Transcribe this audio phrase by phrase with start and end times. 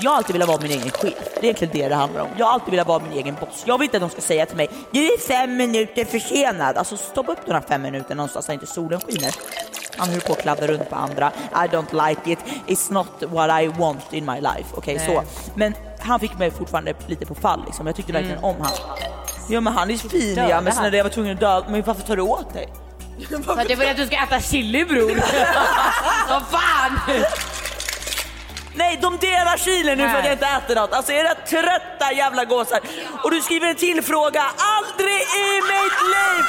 [0.00, 1.14] Jag har alltid velat vara min egen chef.
[1.34, 2.28] Det är egentligen det det handlar om.
[2.38, 3.62] Jag har alltid velat vara min egen boss.
[3.66, 6.76] Jag vill inte att de ska säga till mig, du är fem minuter försenad.
[6.76, 9.34] Alltså stoppa upp de här fem minuterna någonstans där inte solen skiner.
[9.96, 11.32] Han höll på att kladda runt på andra.
[11.52, 12.38] I don't like it.
[12.66, 14.64] It's not what I want in my life.
[14.74, 15.22] Okej, okay, så.
[15.54, 17.86] Men han fick mig fortfarande lite på fall liksom.
[17.86, 18.50] Jag tyckte verkligen mm.
[18.50, 18.72] om han.
[19.48, 21.82] Ja men han är fin ja, men sen när jag var tvungen att dö, men
[21.82, 22.68] varför tar du åt dig?
[23.44, 25.16] För att det var att du ska äta chili bror.
[26.28, 27.00] Vad fan!
[28.74, 30.92] Nej, de delar Chile nu för att jag inte äter något.
[30.92, 32.80] Alltså era trötta jävla gåsar.
[33.24, 34.42] Och du skriver en till fråga.
[34.56, 36.44] Aldrig i mitt liv!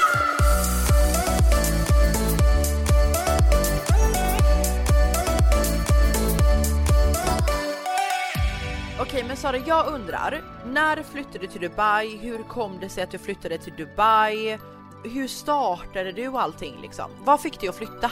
[8.99, 12.17] Okej men Sara jag undrar, när flyttade du till Dubai?
[12.17, 14.59] Hur kom det sig att du flyttade till Dubai?
[15.03, 17.11] Hur startade du allting liksom?
[17.19, 18.11] Vad fick dig att flytta?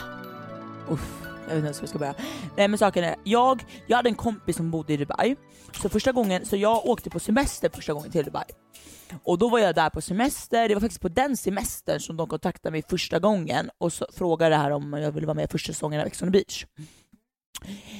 [0.90, 1.31] Uff.
[1.52, 2.14] Jag vet inte ens hur jag ska börja.
[2.56, 5.36] Nej men saken är, jag, jag hade en kompis som bodde i Dubai.
[5.82, 8.44] Så första gången, så jag åkte på semester första gången till Dubai.
[9.24, 12.28] Och då var jag där på semester, det var faktiskt på den semestern som de
[12.28, 16.00] kontaktade mig första gången och så frågade här om jag ville vara med första säsongen
[16.00, 16.66] av Ex on the beach.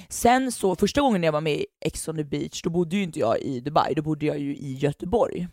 [0.09, 3.03] Sen så första gången jag var med i Ex on the beach, då bodde ju
[3.03, 5.49] inte jag i Dubai, då bodde jag ju i Göteborg.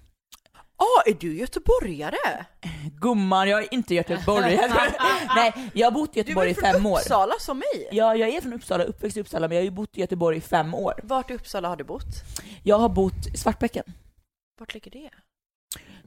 [0.81, 2.45] Ah, är du göteborgare?
[3.02, 4.91] Gumman, jag är inte göteborgare.
[5.35, 6.72] Nej, jag har bott i Göteborg i fem år.
[6.72, 7.89] Du är från Uppsala som mig?
[7.91, 10.38] Ja, jag är från Uppsala, uppväxt i Uppsala, men jag har ju bott i Göteborg
[10.38, 11.00] i fem år.
[11.03, 12.23] Vart i Uppsala har du bott?
[12.63, 13.83] Jag har bott i Svartbäcken.
[14.59, 15.09] Vart ligger det?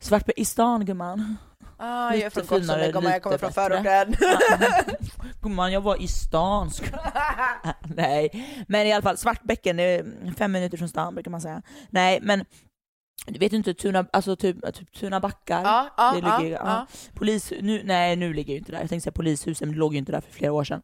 [0.00, 1.36] Svartbäcken, i stan gumman.
[1.76, 4.16] Ah, jag är från Gottsunda gumman, jag kommer från förorten.
[5.42, 6.70] gumman, jag var i stan.
[7.96, 8.30] Nej,
[8.68, 11.62] men i alla fall Svartbäcken, det är fem minuter från stan brukar man säga.
[11.90, 12.44] Nej, men
[13.26, 15.62] du vet inte, Tuna, alltså typ, typ Tuna backar.
[15.62, 16.86] Ja, ja, det ligger, ja, ja.
[17.14, 19.92] Polis, nu, nej nu ligger ju inte där, jag tänkte säga polishuset men det låg
[19.92, 20.82] ju inte där för flera år sedan.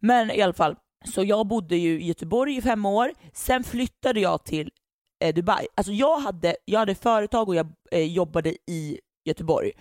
[0.00, 4.20] Men i alla fall, så jag bodde ju i Göteborg i fem år, sen flyttade
[4.20, 4.70] jag till
[5.24, 5.66] eh, Dubai.
[5.74, 9.72] Alltså jag hade, jag hade företag och jag eh, jobbade i Göteborg.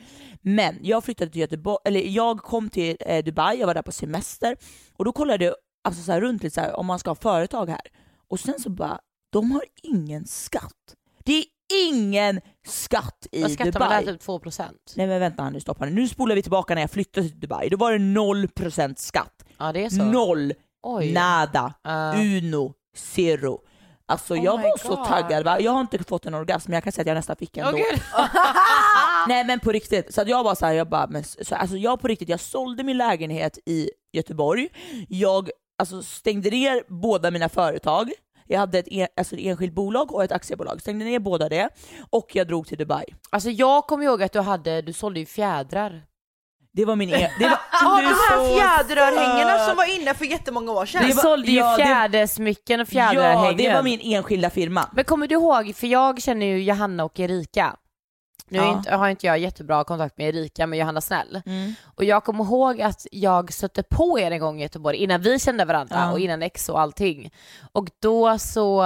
[0.41, 3.91] Men jag flyttade till Göteborg, eller jag kom till eh, Dubai, jag var där på
[3.91, 4.57] semester
[4.97, 7.69] och då kollade jag alltså så runt lite så här, om man ska ha företag
[7.69, 7.81] här.
[8.27, 8.99] Och sen så bara,
[9.31, 10.95] de har ingen skatt.
[11.25, 11.43] Det är
[11.73, 13.89] ingen skatt i Vad skattar Dubai.
[13.89, 14.13] man där?
[14.13, 14.41] Typ 2
[14.95, 15.91] Nej men vänta nu, stoppa nu.
[15.91, 17.69] Nu spolar vi tillbaka när jag flyttade till Dubai.
[17.69, 19.45] Då var det 0% skatt.
[19.57, 20.03] Ja det är så.
[20.03, 20.53] Noll,
[20.83, 21.13] Oj.
[21.13, 22.21] nada, uh.
[22.21, 23.61] uno, zero.
[24.05, 24.79] Alltså oh jag var God.
[24.79, 25.59] så taggad, va?
[25.59, 27.65] jag har inte fått en orgasm men jag kan säga att jag nästan fick en
[27.65, 27.71] oh,
[29.27, 32.01] Nej men på riktigt, så jag var så här, jag bara, men, så, alltså jag
[32.01, 34.69] på riktigt, jag sålde min lägenhet i Göteborg,
[35.09, 38.11] jag alltså, stängde ner båda mina företag,
[38.51, 41.69] jag hade ett, en, alltså ett enskilt bolag och ett aktiebolag, stängde ner båda det
[42.09, 43.05] och jag drog till Dubai.
[43.29, 46.01] Alltså jag kommer ihåg att du hade, du sålde ju fjädrar.
[46.71, 50.71] Det var min e det var, ah, de här fjäderörhängena som var inne för jättemånga
[50.71, 51.03] år sedan.
[51.07, 53.57] Du sålde ju ja, fjädersmycken och fjäderörhängen.
[53.57, 54.89] Ja, det var min enskilda firma.
[54.93, 57.75] Men kommer du ihåg, för jag känner ju Johanna och Erika.
[58.49, 58.77] Nu ja.
[58.77, 61.41] inte, har inte jag jättebra kontakt med Erika, men Johanna Snäll.
[61.45, 61.73] Mm.
[61.95, 65.39] Och jag kommer ihåg att jag stötte på er en gång i Göteborg innan vi
[65.39, 66.11] kände varandra ja.
[66.11, 67.31] och innan ex och allting.
[67.71, 68.83] Och då så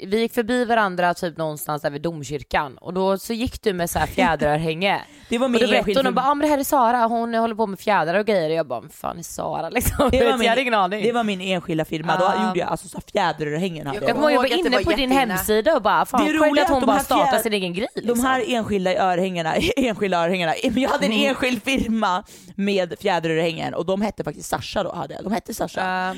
[0.00, 3.90] vi gick förbi varandra typ någonstans där vid domkyrkan och då så gick du med
[3.90, 5.00] så här fjäderörhänge.
[5.28, 7.06] det var min och då berättade hon och bara, ah, men det här är Sara,
[7.06, 10.10] hon håller på med fjädrar och grejer och jag bara, fan är Sara liksom?
[10.10, 11.02] Det var min, jag hade ingen aning.
[11.02, 12.20] Det var min enskilda firma, uh.
[12.20, 13.86] då gjorde jag alltså så fjäderörhängen.
[13.86, 16.34] Jag, jag kommer ihåg, jag var inne på din hemsida och bara, fan det är
[16.34, 17.88] roligt att hon bara startade sin egen grill.
[17.94, 18.18] Liksom.
[18.18, 21.28] De här enskilda örhängena, enskilda örhängena, jag hade en mm.
[21.28, 22.24] enskild firma
[22.54, 25.24] med fjäderörhängen och de hette faktiskt Sasha då, hade jag.
[25.24, 26.10] de hette Sasha.
[26.10, 26.16] Uh.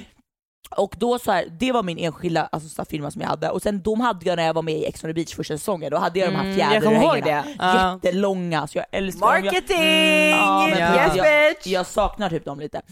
[0.71, 3.82] Och då så här, det var min enskilda alltså, firma som jag hade och sen
[3.82, 5.97] de hade jag när jag var med i Ex on the beach första säsongen, då
[5.97, 7.44] hade jag de här mm, fjäderhängena.
[7.60, 7.99] Uh.
[8.04, 10.31] Jättelånga, så jag älskar Marketing!
[10.31, 11.72] Jag, mm, ja, yes jag!
[11.72, 12.83] Jag, saknar typ dem lite.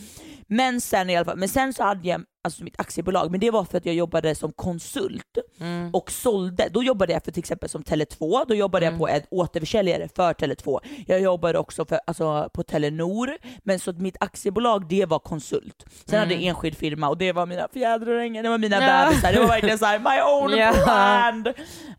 [0.47, 3.50] Men sen i alla fall, men sen så hade jag alltså mitt aktiebolag, men det
[3.50, 5.91] var för att jag jobbade som konsult mm.
[5.94, 6.69] och sålde.
[6.70, 9.00] Då jobbade jag för till exempel som Tele2, då jobbade mm.
[9.00, 10.81] jag på en återförsäljare för Tele2.
[11.06, 13.31] Jag jobbade också för, alltså, på Telenor,
[13.62, 15.85] men så mitt aktiebolag det var konsult.
[16.05, 16.20] Sen mm.
[16.20, 19.06] hade jag enskild firma och det var mina fjäderängar, det var mina ja.
[19.06, 20.73] bebisar, det var verkligen såhär my own ja.
[20.85, 21.49] brand.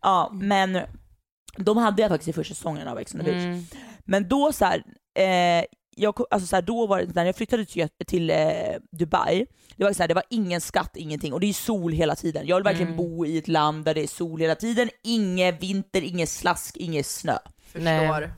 [0.02, 0.78] Ja, men
[1.56, 3.44] de hade jag faktiskt i första säsongen av Ex on the Beach.
[3.44, 3.62] Mm.
[4.04, 4.82] Men då så här,
[5.18, 5.64] eh,
[5.96, 8.36] jag, alltså så här, då var det, när jag flyttade till, till eh,
[8.90, 9.46] Dubai,
[9.76, 11.32] det var, så här, det var ingen skatt, ingenting.
[11.32, 12.46] Och det är sol hela tiden.
[12.46, 12.96] Jag vill verkligen mm.
[12.96, 17.04] bo i ett land där det är sol hela tiden, ingen vinter, ingen slask, ingen
[17.04, 17.38] snö.
[17.72, 18.30] Förstår.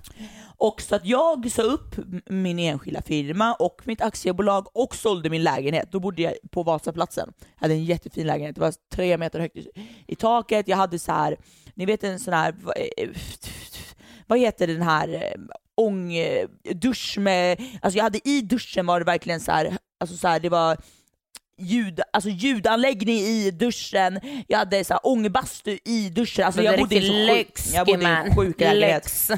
[0.61, 1.97] Och så att jag sa upp
[2.27, 5.89] min enskilda firma och mitt aktiebolag och sålde min lägenhet.
[5.93, 7.33] Då bodde jag på Vasaplatsen.
[7.55, 9.57] Jag hade en jättefin lägenhet, det var tre meter högt
[10.07, 10.69] i, taket.
[10.69, 11.37] Jag hade så här,
[11.75, 13.09] ni vet en sån här, vad- eh,
[14.27, 15.41] vad heter den här eh,
[15.79, 20.41] ångdusch med, alltså jag hade i duschen var det verkligen så här, alltså så här,
[20.41, 20.77] det var
[21.59, 26.47] ljud, alltså ljudanläggning i duschen, jag hade så här ångbastu i duschen.
[26.47, 29.05] Alltså jag bodde i en sjuk, jag bodde i en sjuk lägenhet.
[29.05, 29.31] Lex.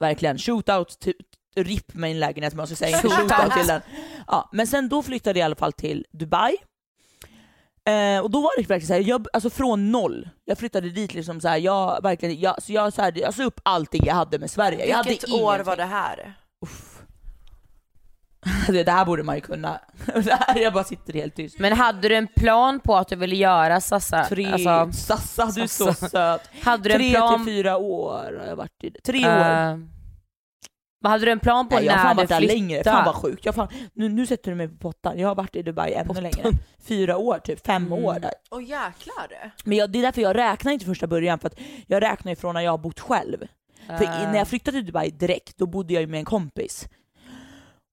[0.00, 0.38] Verkligen.
[0.38, 1.14] Shootout, till,
[1.56, 3.30] RIP min lägenhet men jag ska säga inte Shootout.
[3.30, 3.80] shootout till den.
[4.26, 6.56] Ja, men sen då flyttade jag i alla fall till Dubai.
[7.86, 10.28] Eh, och då var det verkligen såhär, jag, alltså från noll.
[10.44, 13.60] Jag flyttade dit liksom såhär, jag verkligen, jag, så jag, så här, jag sa upp
[13.62, 14.86] allting jag hade med Sverige.
[14.86, 15.66] Jag Vilket hade år ingenting.
[15.66, 16.34] var det här?
[18.68, 19.80] Det, det här borde man ju kunna.
[20.14, 21.58] Det här, jag bara sitter helt tyst.
[21.58, 24.24] Men hade du en plan på att du ville göra Sassa?
[24.24, 26.40] Tre, Alltså, Sassa du är så söt.
[26.62, 27.44] hade du en Tre plan?
[27.44, 29.88] till fyra år har jag varit i Tre år.
[31.04, 32.58] Men hade du en plan på Nej, jag har när fan varit där flyttade?
[32.60, 33.44] längre, fan vad sjukt.
[33.44, 36.20] Jag fan, nu, nu sätter du mig på pottan, jag har varit i Dubai ännu
[36.20, 36.50] längre.
[36.84, 38.04] Fyra år typ, fem Mm.
[38.04, 38.30] år där.
[38.50, 39.52] Åh jäklar.
[39.64, 42.54] Men jag, det är därför jag räknar inte första början, för att jag räknar ifrån
[42.54, 43.38] när jag har bott själv.
[43.86, 46.24] För i, Eh, när jag flyttade till Dubai direkt, då bodde jag ju med en
[46.24, 46.88] kompis.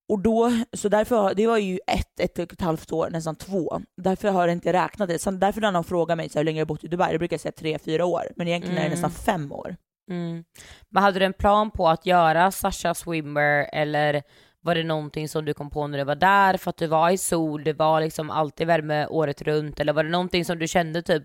[0.08, 3.80] Och då, så därför, det var ju ett, ett och ett halvt år, nästan två.
[3.96, 5.18] Därför har jag inte räknat det.
[5.18, 7.12] Sen därför när någon frågar mig så här, hur länge jag har bott i Dubai,
[7.12, 8.22] då brukar jag säga tre, fyra år.
[8.36, 9.00] Men egentligen är det Mm.
[9.00, 9.76] nästan fem år.
[10.12, 10.44] Mm.
[10.88, 14.22] Men hade du en plan på att göra Sasha Swimmer eller
[14.64, 17.10] var det någonting som du kom på när du var där för att du var
[17.10, 20.68] i sol, det var liksom alltid värme året runt eller var det någonting som du
[20.68, 21.22] kände typ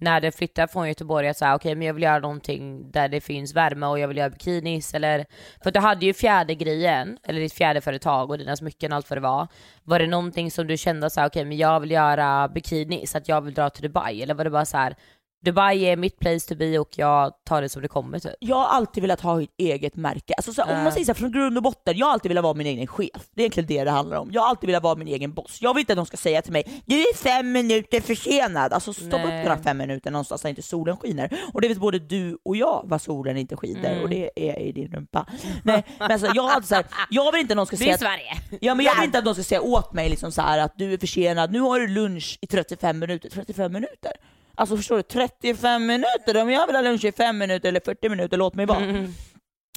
[0.00, 3.20] när du flyttade från Göteborg att säga okej men jag vill göra någonting där det
[3.20, 5.26] finns värme och jag vill göra bikinis eller
[5.62, 8.96] för att du hade ju fjärde grejen eller ditt fjärde företag och dina smycken och
[8.96, 9.48] allt vad det var.
[9.84, 13.28] Var det någonting som du kände så här okej men jag vill göra bikinis, att
[13.28, 14.96] jag vill dra till Dubai eller var det bara så här
[15.44, 18.32] Dubai är mitt place to be och jag tar det som det kommer typ.
[18.40, 20.34] Jag har alltid velat ha ett eget märke.
[20.34, 22.30] Alltså, så, här, om man säger så här, från grund och botten, jag har alltid
[22.30, 23.08] velat vara min egen chef.
[23.34, 24.30] Det är egentligen det det handlar om.
[24.32, 25.58] Jag har alltid velat vara min egen boss.
[25.60, 28.72] Jag vill inte att de ska säga till mig du är fem minuter försenad.
[28.72, 31.38] Alltså stoppa upp några fem minuter någonstans där inte solen skiner.
[31.54, 34.02] Och det vet både du och jag vad solen inte skiner Mm.
[34.02, 35.26] och det är i din rumpa.
[35.62, 37.78] Nej, men alltså, jag, har alltid så här, jag vill inte att någon ska Det
[37.78, 38.58] säga är att Sverige.
[38.60, 40.92] Ja men jag vill inte att någon ska säga åt mig liksom så att du
[40.92, 43.30] är försenad, nu har du lunch i 35 minuter.
[43.30, 44.12] 35 minuter?
[44.58, 45.02] Alltså förstår du?
[45.02, 46.42] 35 minuter!
[46.42, 48.80] Om jag vill ha lunch i 5 minuter eller 40 minuter, låt mig vara.
[48.84, 49.14] Mm.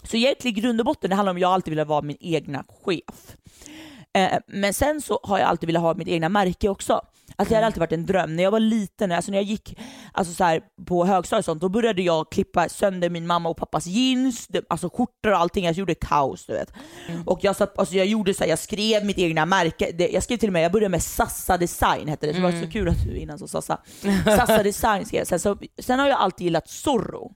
[0.03, 2.17] Så egentligen i grund och botten det handlar om att jag alltid velat vara min
[2.19, 3.35] egna chef.
[4.13, 7.01] Eh, men sen så har jag alltid velat ha mitt egna märke också.
[7.35, 8.35] Alltså det har alltid varit en dröm.
[8.35, 9.79] När jag var liten, alltså när jag gick
[10.11, 13.57] alltså så här, på högstadiet och sånt, då började jag klippa sönder min mamma och
[13.57, 15.65] pappas jeans, alltså skjortor och allting.
[15.65, 16.73] Jag gjorde kaos du vet.
[17.25, 19.91] Och jag, satt, alltså jag gjorde så här, jag skrev mitt egna märke.
[19.91, 22.43] Det, jag skrev till och med, jag började med Sassa Design hette det, så det
[22.43, 23.77] var så kul att du innan så Sassa.
[24.25, 25.27] Sassa Design skrev jag.
[25.27, 27.31] Sen, så, sen har jag alltid gillat Zorro.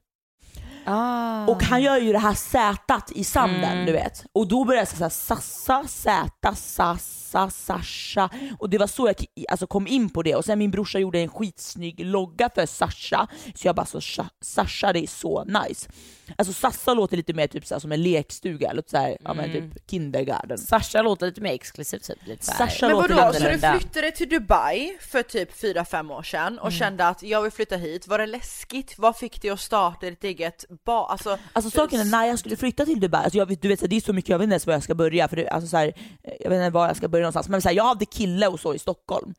[0.85, 1.47] Ah.
[1.47, 3.85] Och han gör ju det här sätat i sanden, Mm.
[3.85, 4.25] du vet.
[4.33, 8.29] Och då började jag säga Sassa, Zäta, Sassa, Sasha.
[8.59, 9.15] Och det var så jag
[9.49, 10.35] alltså, kom in på det.
[10.35, 13.27] Och sen min brorsa gjorde en skitsnygg logga för Sasha.
[13.55, 15.89] Så jag bara så Sha- Sasha, det är så nice.
[16.37, 19.33] Alltså Sassa låter lite mer typ så här, som en lekstuga, lite så här, ja,
[19.33, 19.71] men Mm.
[19.71, 20.57] typ kindergarten.
[20.57, 22.17] Sasha låter lite mer exklusivt typ.
[22.27, 22.45] Lite.
[22.45, 26.71] Sasha Men låter vadå, så du flyttade till Dubai för typ 4-5 år sedan och
[26.71, 28.07] kände att jag vill flytta hit.
[28.07, 28.93] Var det läskigt?
[28.97, 31.05] Vad fick dig att starta ditt eget ba...
[31.05, 33.79] Alltså, Alltså saken är när jag skulle flytta till Dubai, alltså jag, vet- du vet,
[33.79, 35.47] så det är så mycket jag vet inte ens var jag ska börja, för det,
[35.49, 35.87] alltså så här,
[36.23, 37.49] eh, jag vet inte var jag ska börja någonstans.
[37.49, 39.33] Men så här, jag hade kille och så i Stockholm,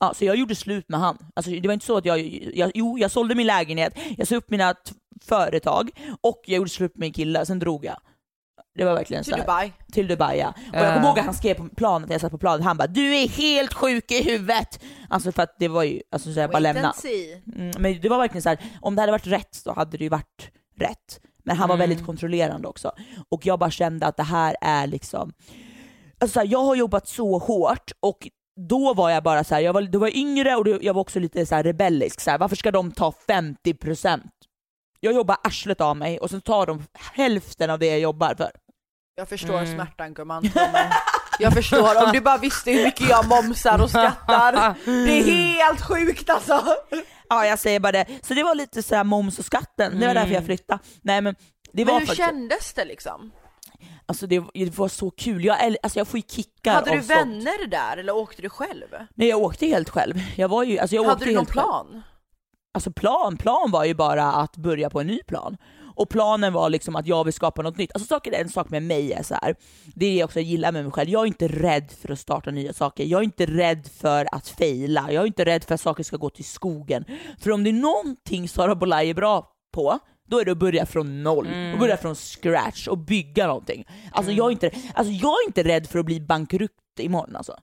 [0.00, 1.18] ja, så jag gjorde slut med han.
[1.34, 2.20] Alltså, det var inte så att jag,
[2.54, 4.92] jag, jo jag sålde min lägenhet, jag sa upp mina t-
[5.24, 7.96] företag och jag gjorde slut med min kille, sen drog jag.
[8.74, 9.72] Det var verkligen till så här, Dubai.
[9.92, 10.48] till Dubai ja.
[10.48, 10.84] Och Ja.
[10.84, 12.86] jag kommer ihåg att han skrev på planet, när jag satt på planet, han bara
[12.86, 14.80] du är helt sjuk i huvudet!
[15.08, 16.92] Alltså för att det var ju, alltså så jag bara lämna.
[17.56, 20.04] Mm, men det var verkligen så här, om det hade varit rätt så hade det
[20.04, 21.20] ju varit rätt.
[21.44, 21.88] Men han var Mm.
[21.88, 22.92] väldigt kontrollerande också.
[23.28, 25.32] Och jag bara kände att det här är liksom...
[26.20, 28.28] Alltså så här, jag har jobbat så hårt och
[28.68, 31.00] då var jag bara så här, jag var, då var jag yngre och jag var
[31.00, 32.20] också lite så här rebellisk.
[32.20, 34.20] Så här, varför ska de ta 50%?
[35.00, 36.82] Jag jobbar arslet av mig och sen tar de
[37.14, 38.50] hälften av det jag jobbar för.
[39.14, 39.74] Jag förstår Mm.
[39.74, 40.42] smärtan gumman.
[41.38, 44.74] Jag förstår, om du bara visste hur mycket jag momsar och skattar.
[44.84, 46.64] Det är helt sjukt alltså!
[47.28, 48.06] Ja jag säger bara det.
[48.22, 50.80] Så det var lite så här moms och skatten, det var därför jag flyttade.
[51.02, 51.34] Nej men
[51.72, 52.28] det var Men hur faktiskt...
[52.28, 53.32] kändes det liksom?
[54.06, 57.02] Alltså det, det var så kul, jag, alltså jag får ju kickar Hade av du
[57.02, 57.10] sånt.
[57.20, 58.86] vänner där eller åkte du själv?
[59.14, 60.14] Nej jag åkte helt själv.
[60.36, 61.62] Jag var ju, alltså jag Hade åkte du någon helt själv.
[61.64, 62.02] plan?
[62.74, 65.56] Alltså plan, plan var ju bara att börja på en ny plan.
[66.02, 67.90] Och planen var liksom att jag vill skapa något nytt.
[67.94, 69.54] Alltså saker, en sak med mig är så här.
[69.94, 71.10] det är det jag också gillar med mig själv.
[71.10, 73.04] Jag är inte rädd för att starta nya saker.
[73.04, 75.06] Jag är inte rädd för att fejla.
[75.12, 77.04] Jag är inte rädd för att saker ska gå till skogen.
[77.40, 80.86] För om det är någonting Sara Bolaj är bra på, då är det att börja
[80.86, 81.72] från noll Mm.
[81.72, 83.84] och börja från scratch och bygga någonting.
[84.12, 87.56] Alltså, jag, är inte, alltså jag är inte rädd för att bli bankrutt imorgon alltså.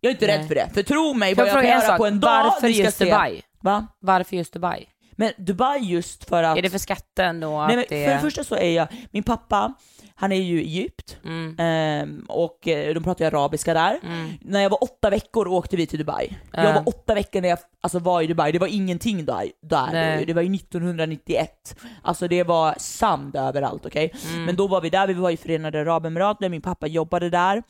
[0.00, 0.38] Jag är inte Nej.
[0.38, 2.44] rädd för det, för tro mig Får vad jag jag kan göra på en dag.
[2.44, 2.98] Varför just.
[2.98, 3.42] Dubai?
[3.60, 3.86] Va?
[4.00, 4.86] Varför just Dubai?
[5.20, 6.58] Men Dubai just för att...
[6.58, 8.04] Är det för skatten och Nej, men det...
[8.06, 9.74] För det första så är jag, min pappa,
[10.14, 11.56] han är ju Egypt Mm.
[11.58, 14.00] ehm, och eh, de pratar ju arabiska där.
[14.04, 14.30] Mm.
[14.40, 16.36] När jag var åtta veckor åkte vi till Dubai.
[16.52, 16.64] Ja.
[16.64, 19.50] Jag var åtta veckor när jag alltså, var i Dubai, det var ingenting där.
[19.62, 20.24] där.
[20.26, 21.76] Det var ju 1991.
[22.02, 24.14] Alltså det var sand överallt, okej?
[24.30, 24.44] Mm.
[24.44, 27.62] Men då var vi där, vi var i Förenade Arabemiraten, min pappa jobbade där.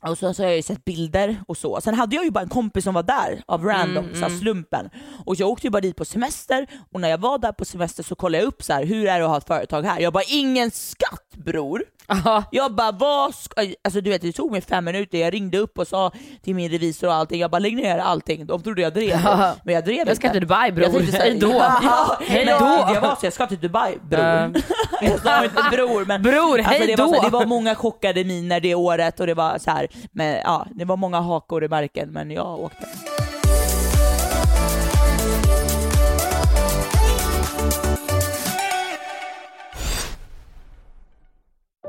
[0.00, 1.80] Och sen så har jag ju sett bilder och så.
[1.80, 4.26] Sen hade jag ju bara en kompis som var där av random, Mm, så här
[4.26, 4.40] mm.
[4.40, 4.90] slumpen.
[5.26, 8.02] Och jag åkte ju bara dit på semester och när jag var där på semester
[8.02, 10.00] så kollade jag upp så här, hur är det att ha ett företag här?
[10.00, 11.82] Jag bara, ingen skatt bror!
[12.12, 12.44] Aha.
[12.50, 13.60] Jag bara, vad ska...
[13.84, 16.12] Alltså du vet, det tog mig fem minuter, jag ringde upp och sa
[16.42, 18.46] till min revisor och allting, jag bara lägg ner allting.
[18.46, 19.54] De trodde jag drev, Ja.
[19.64, 20.16] men jag drev Jag inte.
[20.16, 22.56] ska till Dubai bror, Jag tänkte så här, hej då.
[22.60, 22.90] Ja.
[22.94, 24.20] Jag var så jag ska till Dubai bror.
[24.24, 24.50] Ja.
[25.02, 28.60] jag sa inte bror men Bror, alltså, hej det, var det var många chockade miner
[28.60, 32.08] det året och det var så här, men ja, det var många hakor i marken
[32.12, 32.86] men jag åkte.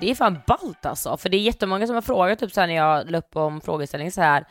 [0.00, 2.68] Det är fan ballt alltså, för det är jättemånga som har frågat typ så här
[2.68, 4.44] när jag la upp om frågeställningen så här.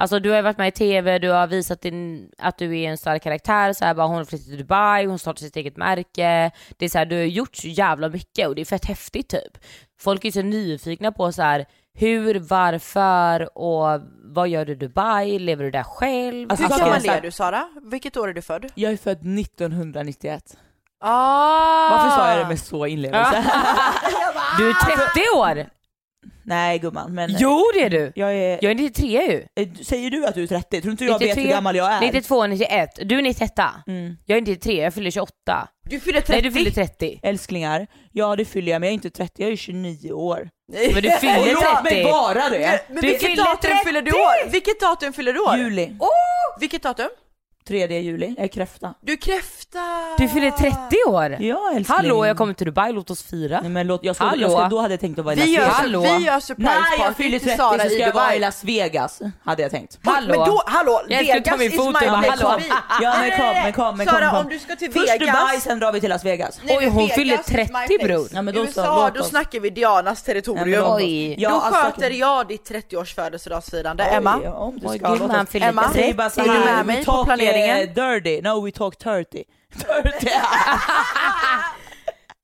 [0.00, 2.98] Alltså du har varit med i TV, du har visat din, att du är en
[2.98, 6.50] stark karaktär, så här, bara, hon har flyttat till Dubai, hon startar sitt eget märke.
[6.76, 9.28] Det är så här, du har gjort så jävla mycket och det är fett häftigt
[9.28, 9.64] typ.
[10.00, 11.66] Folk är så nyfikna på så här
[12.00, 15.38] hur, varför och vad gör du i Dubai?
[15.38, 16.50] Lever du där själv?
[16.50, 17.68] Alltså, Hur gammal är du Sara?
[17.82, 18.72] Vilket år är du född?
[18.74, 20.56] Jag är född 1991.
[21.00, 21.88] Ah.
[21.90, 23.44] Varför sa jag det med så inlevelse?
[24.58, 25.66] Du är 30 år!
[26.44, 28.12] Nej gumman, men Jo det är du!
[28.14, 28.58] jag är...
[28.62, 29.46] Jag är 93 ju.
[29.62, 30.80] Eh, Säger du att du är 30?
[30.80, 32.00] Tror inte jag vet hur gammal jag är?
[32.00, 32.90] 92, 91.
[33.04, 33.52] Du är 91.
[33.86, 34.16] Mm.
[34.26, 35.32] Jag är 93, jag fyller 28.
[35.90, 36.32] Du fyller 30?
[36.32, 37.20] Nej du fyller 30.
[37.22, 40.48] Älsklingar, ja det fyller jag men jag är inte 30, jag är 29 år.
[40.72, 42.02] Men du fyller Och låt mig 30.
[42.10, 42.80] vara det!
[42.88, 43.76] Men Du vilket fyller datum 30!
[43.86, 44.50] fyller du år?
[44.50, 45.56] Vilket datum fyller du år?
[45.56, 45.96] Juli,
[46.60, 47.08] Vilket datum?
[47.68, 48.94] 3 juli, jag är kräfta.
[49.00, 49.78] Du är kräfta!
[50.18, 51.36] Du fyller 30 år!
[51.40, 51.96] Ja älskling.
[51.96, 53.60] Hallå jag kommer till Dubai, låt oss fira.
[53.60, 54.42] Nej men låt, jag ska, Hallå?
[54.42, 55.76] jag ska, då hade jag tänkt att vara i Vi Las gör, Vegas.
[55.76, 56.00] Hallå?
[56.00, 58.38] vi gör surprise Nej jag fyller till 30 Sara så ska jag vara i.
[58.38, 59.98] Las Vegas, hade jag tänkt.
[60.02, 60.28] Hallå?
[60.28, 62.60] Men då, hallå, Jag ska ta Vegas min is foto, my place hallå.
[63.02, 64.38] Ja men kom, men kom, men Sara, kom, kom.
[64.46, 65.18] om du ska till Först Vegas.
[65.18, 66.60] Dubai, sen drar vi till Las Vegas.
[66.64, 68.04] Nej, Oj, hon Vegas fyller is my 30, place.
[68.04, 68.28] bror.
[68.32, 70.84] Ja, men då så, USA, då snackar vi Dianas territorium.
[70.86, 71.34] Oj.
[71.42, 74.04] Ja, då alltså, sköter jag ditt 30-års födelsedagsfirande.
[74.04, 74.38] Emma?
[74.76, 75.16] Du ska,
[75.60, 75.84] Emma?
[76.38, 77.28] Är du med mig på talk,
[77.62, 77.88] planeringen?
[77.88, 79.44] eh, dirty, no we talk dirty.
[79.74, 80.28] dirty.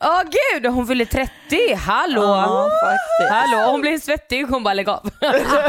[0.05, 1.75] Åh gud, hon fyller 30!
[1.75, 2.23] Hallå!
[2.23, 3.31] Ja, faktiskt.
[3.31, 5.11] Hallå, hon blir svettig, hon bara lägg av.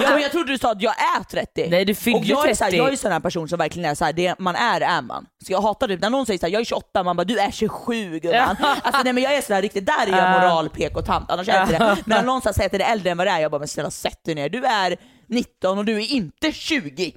[0.01, 1.67] Ja, men jag trodde du sa att jag är 30.
[1.69, 2.77] Nej, du fyller och jag är, så här, 30.
[2.77, 5.25] jag är en sån här person som verkligen är såhär, det man är är man.
[5.45, 7.51] Så jag hatar det när någon säger såhär, jag är 28, man bara du är
[7.51, 8.55] 27 gumman.
[8.83, 10.39] Alltså nej men jag är sådär riktigt, där är jag Ja.
[10.39, 11.79] moral, PK-tant, annars är jag inte det.
[12.05, 13.51] Men när någon så här säger att det är äldre än vad det är, jag
[13.51, 17.13] bara men snälla sätt dig ner, du är 19 och du är inte 20.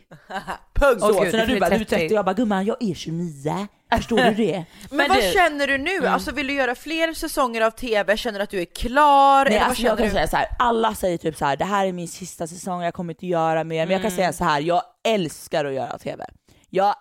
[0.75, 1.01] Punkt.
[1.01, 3.67] Så, så när du du bara du är 30, jag bara gumman jag är 29.
[3.97, 4.53] Förstår du det?
[4.91, 6.07] Men, Men vad du- känner du nu?
[6.07, 8.17] Alltså vill du göra fler säsonger av TV?
[8.17, 9.45] Känner du att du är klar?
[9.45, 10.13] Nej, Eller vad alltså jag kan du?
[10.13, 12.95] säga så här, alla säger typ så här, det här är min sista säsong, jag
[12.95, 13.87] kommer inte göra mer.
[13.87, 16.25] Men jag kan säga så här, jag älskar att göra TV.
[16.71, 16.95] Jag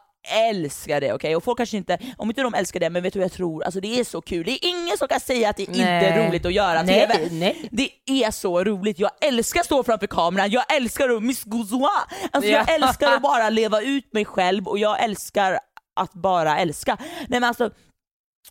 [0.49, 1.35] älskar det, okej?
[1.35, 3.63] Och folk kanske inte, om inte de älskar det, men vet du vad jag tror?
[3.63, 4.45] Alltså det är så kul.
[4.45, 6.27] Det är ingen som kan säga att det inte är Nej.
[6.27, 7.27] roligt att göra Nej, TV.
[7.31, 7.69] nej.
[7.71, 7.89] Det
[8.23, 8.99] är så roligt.
[8.99, 11.89] Jag älskar att stå framför kameran, jag älskar att miss Gouzois.
[12.31, 12.73] Alltså jag Ja.
[12.75, 15.59] älskar att bara leva ut mig själv och jag älskar
[15.95, 16.97] att bara älska.
[17.01, 17.69] Nej men alltså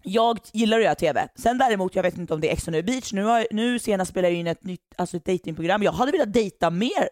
[0.03, 1.29] jag gillar att göra TV.
[1.39, 3.79] Sen däremot, jag vet inte om det är Ex on the beach, nu, har, nu
[3.79, 5.83] senast spelade jag in ett nytt alltså ett datingprogram.
[5.83, 7.09] Jag hade velat dejta mer.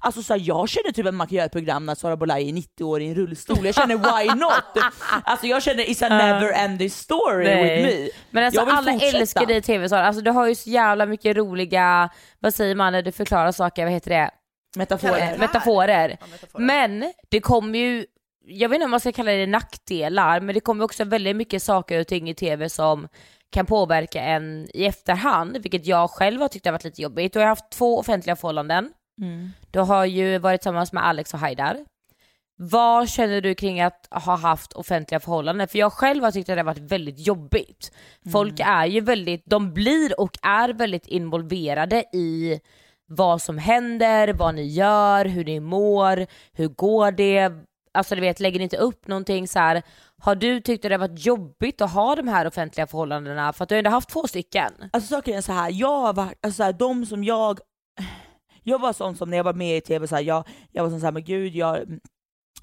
[0.00, 2.48] Alltså så här, jag känner typ att man kan göra ett program när Sara Bolaj
[2.48, 3.66] är 90 år i en rullstol.
[3.66, 4.84] Jag känner why not?
[5.24, 7.82] Alltså jag känner it's a never ending story Nej.
[7.82, 8.08] with me.
[8.30, 9.18] Men alltså alla fortsätta.
[9.18, 12.74] älskar dig i tv Sara, alltså du har ju så jävla mycket roliga, vad säger
[12.74, 14.30] man när du förklarar saker, vad heter det?
[14.76, 15.32] Metaforer.
[15.32, 16.16] Eh, Metaforer.
[16.20, 16.64] Ja, metaforer.
[16.64, 18.06] Men det kommer ju,
[18.44, 21.62] jag vet inte om man ska kalla det nackdelar, men det kommer också väldigt mycket
[21.62, 23.08] saker och ting i tv som
[23.50, 27.32] kan påverka en i efterhand, vilket jag själv har tyckt har varit lite jobbigt.
[27.32, 28.92] Du har haft två offentliga förhållanden.
[29.20, 29.50] Mm.
[29.70, 31.84] Du har ju varit tillsammans med Alex och Haidar.
[32.56, 35.68] Vad känner du kring att ha haft offentliga förhållanden?
[35.68, 37.92] För jag själv har tyckt att det har varit väldigt jobbigt.
[38.32, 42.60] Folk är ju väldigt, de blir och är väldigt involverade i
[43.06, 47.52] vad som händer, vad ni gör, hur ni mår, hur går det?
[47.94, 49.82] Alltså du vet, lägger ni inte upp någonting så här.
[50.18, 53.52] Har du tyckt att det har varit jobbigt att ha de här offentliga förhållandena?
[53.52, 54.72] För att du har ändå haft två stycken.
[54.92, 57.60] Alltså saken är så här, jag har varit, alltså så här, de som jag,
[58.62, 60.90] jag var sån som när jag var med i tv, så här, jag, jag var
[60.90, 61.98] sån så här, men gud jag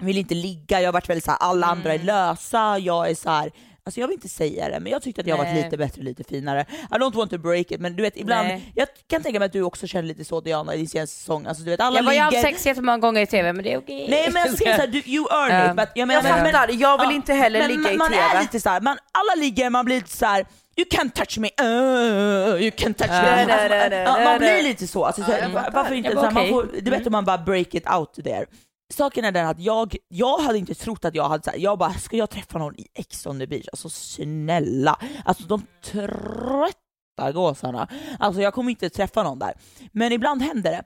[0.00, 3.14] vill inte ligga, jag har varit väldigt så här, alla andra är lösa, jag är
[3.14, 3.50] så här.
[3.84, 5.64] Alltså jag vill inte säga det, men jag tyckte att jag har varit Nej.
[5.64, 6.66] lite bättre, lite finare.
[6.90, 8.72] I don't want to break it, men du vet ibland, Nej.
[8.74, 11.46] jag kan tänka mig att du också känner lite så Diana i din senaste säsong.
[11.46, 12.42] Alltså du vet alla Jag var ju ligger...
[12.42, 14.06] sex jättemånga gånger i tv men det är okej.
[14.10, 15.70] Nej men jag säger såhär, du- you earn Ja.
[15.70, 15.76] it.
[15.76, 17.96] But jag, Jag menar, men- fattar, jag vill Ja, inte heller men ligga man, i
[17.96, 18.22] man TV.
[18.22, 20.46] är lite såhär, man, alla ligger, man blir lite såhär
[20.76, 23.22] You can't touch me, uh, you can't touch Ja.
[23.22, 23.22] me.
[23.22, 24.62] Nej, Alltså, nej, nej, ja, nej, man blir nej.
[24.62, 25.04] lite så.
[25.04, 26.08] Alltså, så Ja, här, jag va- varför inte?
[26.08, 26.52] Jag Så bara, här, man okej.
[26.52, 28.46] får, det är bättre om man bara break it out there.
[28.94, 31.78] Saken är den att jag, jag hade inte trott att jag hade så här, jag
[31.78, 33.66] bara, ska jag träffa någon i Ex on the beach?
[33.72, 37.88] Alltså snälla, alltså de trötta gåsarna.
[38.18, 39.52] Alltså jag kommer inte träffa någon där.
[39.92, 40.82] Men ibland händer det.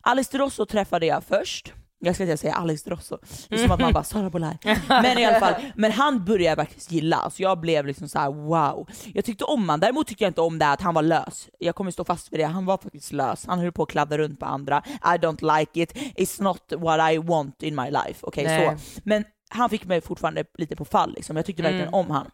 [0.00, 1.72] Alice de Rosso träffade jag först.
[2.04, 3.18] Jag ska inte säga Alex de Rosso,
[3.48, 4.58] det är som att man bara Sara Bolaj.
[4.88, 8.18] Men i alla fall, men han började jag faktiskt gilla, så jag blev liksom så
[8.18, 8.88] här: wow.
[9.14, 11.48] Jag tyckte om han, däremot tyckte jag inte om det att han var lös.
[11.58, 13.46] Jag kommer stå fast vid det, han var faktiskt lös.
[13.46, 14.82] Han höll på att kladda runt på andra.
[14.86, 18.14] I don't like it, it's not what I want in my life.
[18.20, 18.76] Okej Nej.
[18.78, 19.00] så.
[19.04, 21.36] Men han fick mig fortfarande lite på fall liksom.
[21.36, 21.94] jag tyckte verkligen Mm.
[21.94, 22.30] om han.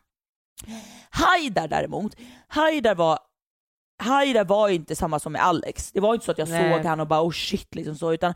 [1.10, 2.16] Haidar däremot,
[2.48, 3.18] Haidar var
[4.00, 5.92] Haidar var inte samma som med Alex.
[5.92, 6.72] Det var inte så att jag Nej.
[6.76, 8.34] såg han och bara oh shit liksom så, utan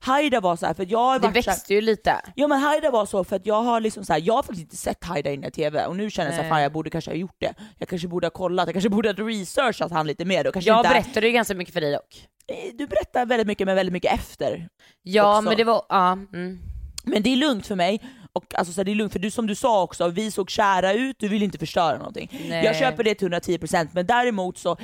[0.00, 2.20] Haidar var så här för att jag har Det så här, växte ju lite.
[2.36, 4.60] Ja men Haida var så för att jag har liksom så här, jag har faktiskt
[4.62, 6.50] inte sett Haida inne i TV och nu känner jag så här, Nej.
[6.50, 7.54] fan jag borde kanske ha gjort det.
[7.78, 10.46] Jag kanske borde ha kollat, jag kanske borde ha researchat han lite mer.
[10.46, 12.26] Och kanske Jag inte, berättade ju ganska mycket för dig dock.
[12.46, 14.68] Eh, Du berättar väldigt mycket men väldigt mycket efter.
[15.02, 15.42] Ja Också.
[15.48, 16.12] men det var, ja.
[16.12, 16.58] Mm.
[17.04, 18.00] Men det är lugnt för mig,
[18.34, 20.50] och alltså så här, det är lugnt för du som du sa också, vi såg
[20.50, 22.28] kära ut, du vill inte förstöra någonting.
[22.48, 22.64] Nej.
[22.64, 24.76] Jag köper det till 110% men däremot så,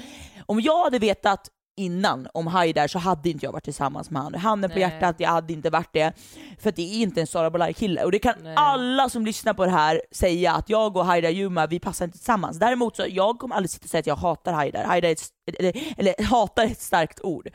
[0.47, 4.41] om jag hade vetat innan om Haidar så hade inte jag varit tillsammans med honom.
[4.41, 4.83] Handen på Nej.
[4.83, 6.13] hjärtat, jag hade inte varit det.
[6.59, 8.55] För att det är inte en Sara Bolaj kille och det kan Nej.
[8.57, 12.19] alla som lyssnar på det här säga att jag och Haidar Yuma, vi passar inte
[12.19, 12.59] tillsammans.
[12.59, 14.85] Däremot så, jag kommer aldrig sitta och säga att jag hatar Haidar.
[14.85, 15.23] Haidar ett,
[15.59, 17.49] eller, eller hatar är ett starkt ord.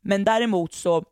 [0.00, 1.04] Men däremot så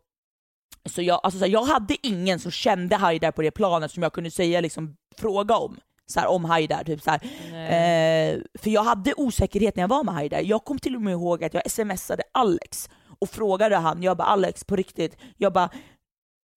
[0.86, 4.02] så jag, alltså så här, jag hade ingen som kände Haidar på det planet som
[4.02, 5.76] jag kunde säga liksom, fråga om.
[6.06, 6.84] Så här, om Haidar.
[6.84, 7.10] Typ, så.
[7.10, 10.40] Eh, för jag hade osäkerhet när jag var med Haidar.
[10.40, 14.28] Jag kom till och med ihåg att jag smsade Alex och frågade han, jag bara
[14.28, 15.70] Alex på riktigt, jag bara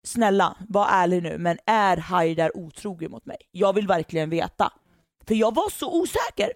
[0.08, 3.38] snälla var ärlig nu men är Haidar otrogen mot mig?
[3.52, 4.74] Jag vill verkligen veta.
[5.28, 6.52] För jag var så osäker.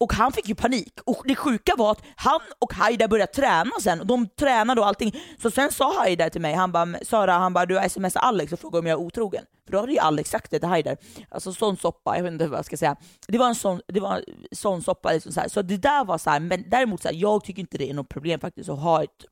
[0.00, 1.00] Och han fick ju panik.
[1.04, 4.00] Och det sjuka var att han och Haida började träna sen.
[4.00, 5.16] Och de tränade och allting.
[5.42, 8.52] Så sen sa Haida till mig, han bara Sara, han bara du har smsat Alex
[8.52, 9.44] och frågat om jag är otrogen.
[9.64, 10.96] För då hade ju Alex sagt det till Haidar.
[11.28, 12.96] Alltså sån soppa, jag vet inte vad jag ska säga.
[13.28, 15.48] Det var en sån, det var en sån soppa liksom så, här.
[15.48, 17.94] så det där var så här, men däremot så här, jag tycker inte det är
[17.94, 19.24] något problem faktiskt att ha ett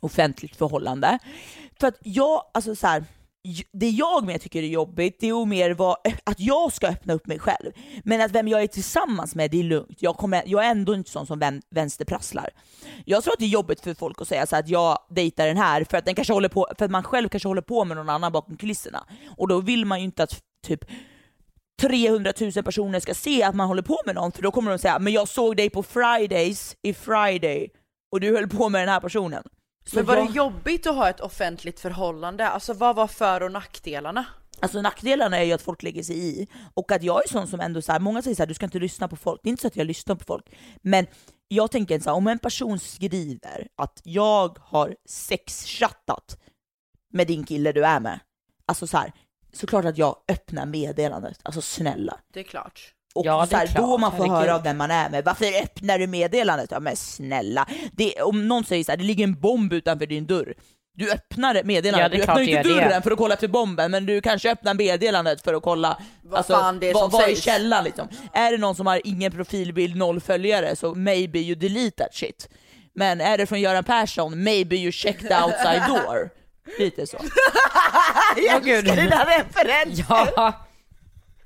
[0.00, 1.18] offentligt förhållande.
[1.80, 3.04] För att jag, alltså så här,
[3.72, 7.14] det jag mer tycker är jobbigt, det är ju mer vad, att jag ska öppna
[7.14, 7.72] upp mig själv.
[8.04, 10.02] Men att vem jag är tillsammans med, det är lugnt.
[10.02, 12.50] Jag, kommer, jag är ändå inte sån som vän, vänsterprasslar.
[13.04, 15.56] Jag tror att det är jobbigt för folk att säga så att jag dejtar den
[15.56, 17.96] här för att, den kanske håller på, för att man själv kanske håller på med
[17.96, 19.04] någon annan bakom kulisserna.
[19.36, 20.84] Och då vill man ju inte att typ
[21.80, 24.78] 300 000 personer ska se att man håller på med någon, för då kommer de
[24.78, 27.68] säga men jag såg dig på Fridays i Friday
[28.12, 29.42] och du höll på med den här personen.
[29.84, 32.48] Så Men var jag- det jobbigt att ha ett offentligt förhållande?
[32.48, 34.24] Alltså vad var för och nackdelarna?
[34.60, 37.60] Alltså nackdelarna är ju att folk lägger sig i och att jag är sån som
[37.60, 39.40] ändå så här, många säger så här, du ska inte lyssna på folk.
[39.42, 40.56] Det är inte så att jag lyssnar på folk.
[40.82, 41.06] Men
[41.48, 46.38] jag tänker så här, om en person skriver att jag har sexchattat
[47.12, 48.20] med din kille du är med.
[48.66, 49.12] Alltså så här,
[49.52, 51.40] såklart att jag öppnar meddelandet.
[51.42, 52.20] Alltså snälla.
[52.32, 52.94] Det är klart.
[53.14, 54.38] Och Ja, så är här, klart, då man får herregud.
[54.38, 55.24] höra av vem man är med.
[55.24, 56.70] Varför öppnar du meddelandet?
[56.70, 57.66] Ja men snälla.
[57.92, 60.54] Det, om någon säger så här, det ligger en bomb utanför din dörr.
[60.94, 62.68] Du öppnar meddelandet, Ja, du öppnar inte gör det.
[62.68, 66.46] dörren för att kolla efter bomben, men du kanske öppnar meddelandet för att kolla Vad
[66.46, 68.08] fan det är vad, som vad är källan liksom.
[68.32, 72.48] Är det någon som har ingen profilbild, noll följare, så maybe you delete that shit.
[72.94, 76.30] Men är det från Göran Persson, maybe you check the outside door.
[76.78, 77.16] Lite så.
[78.48, 78.78] Jag gud.
[78.88, 80.04] älskar dina referenser!
[80.36, 80.52] Ja,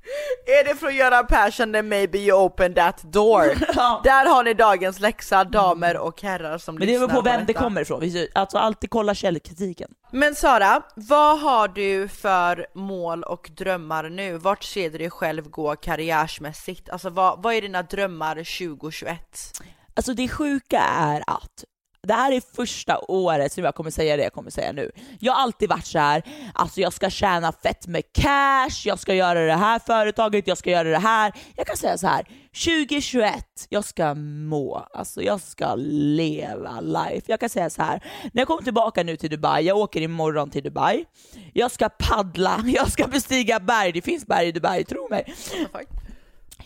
[0.46, 3.44] Är det från Göran Persson, then maybe you open that door.
[3.76, 4.00] Ja.
[4.04, 7.46] Där har ni dagens läxa, damer och herrar som Men det beror på vem det
[7.46, 7.60] detta.
[7.62, 8.02] kommer ifrån.
[8.34, 9.90] Alltså alltid kolla källkritiken.
[10.10, 14.38] Men Sara, vad har du för mål och drömmar nu?
[14.38, 16.90] Vart ser du dig själv gå karriärsmässigt?
[16.90, 19.20] Alltså vad, vad är dina drömmar 2021?
[19.94, 21.64] Alltså det sjuka är att
[22.06, 24.90] det här är första året som jag kommer säga det jag kommer säga nu.
[25.20, 26.22] Jag har alltid varit så här,
[26.54, 30.70] alltså jag ska tjäna fett med cash, jag ska göra det här företaget, jag ska
[30.70, 31.32] göra det här.
[31.56, 32.26] Jag kan säga så här,
[32.64, 37.22] 2021, jag ska må, alltså jag ska leva life.
[37.26, 40.50] Jag kan säga så här, när jag kommer tillbaka nu till Dubai, jag åker imorgon
[40.50, 41.04] till Dubai,
[41.52, 45.34] jag ska paddla, jag ska bestiga berg, det finns berg i Dubai, tro mig.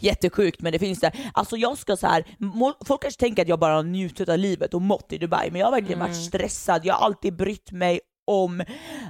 [0.03, 1.13] Jättesjukt men det finns det.
[1.33, 2.25] Alltså jag ska så här,
[2.85, 5.61] folk kanske tänker att jag bara har njutit av livet och mått i Dubai, men
[5.61, 8.65] jag har verkligen varit stressad, jag har alltid brytt mig om,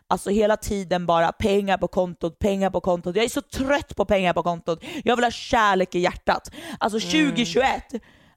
[0.08, 3.16] alltså hela tiden bara pengar på kontot, pengar på kontot.
[3.16, 4.84] Jag är så trött på pengar på kontot.
[5.04, 6.50] Jag vill ha kärlek i hjärtat.
[6.78, 7.82] Alltså 2021,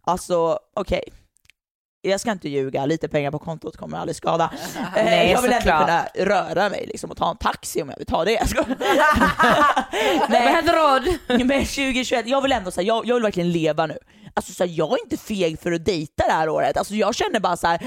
[0.02, 1.04] alltså okej.
[2.06, 4.54] Jag ska inte ljuga, lite pengar på kontot kommer aldrig skada.
[4.96, 7.98] Eh, Nej, jag vill ändå kunna röra mig liksom, och ta en taxi om jag
[7.98, 8.32] vill ta det.
[8.32, 8.78] Jag skojar.
[10.30, 11.18] Vad hade råd?
[11.48, 13.98] Men 2021, jag vill ändå säga, jag, jag vill verkligen leva nu.
[14.34, 16.78] Alltså så här, jag är inte feg för att dejta det här året.
[16.78, 17.82] Alltså jag känner bara så här.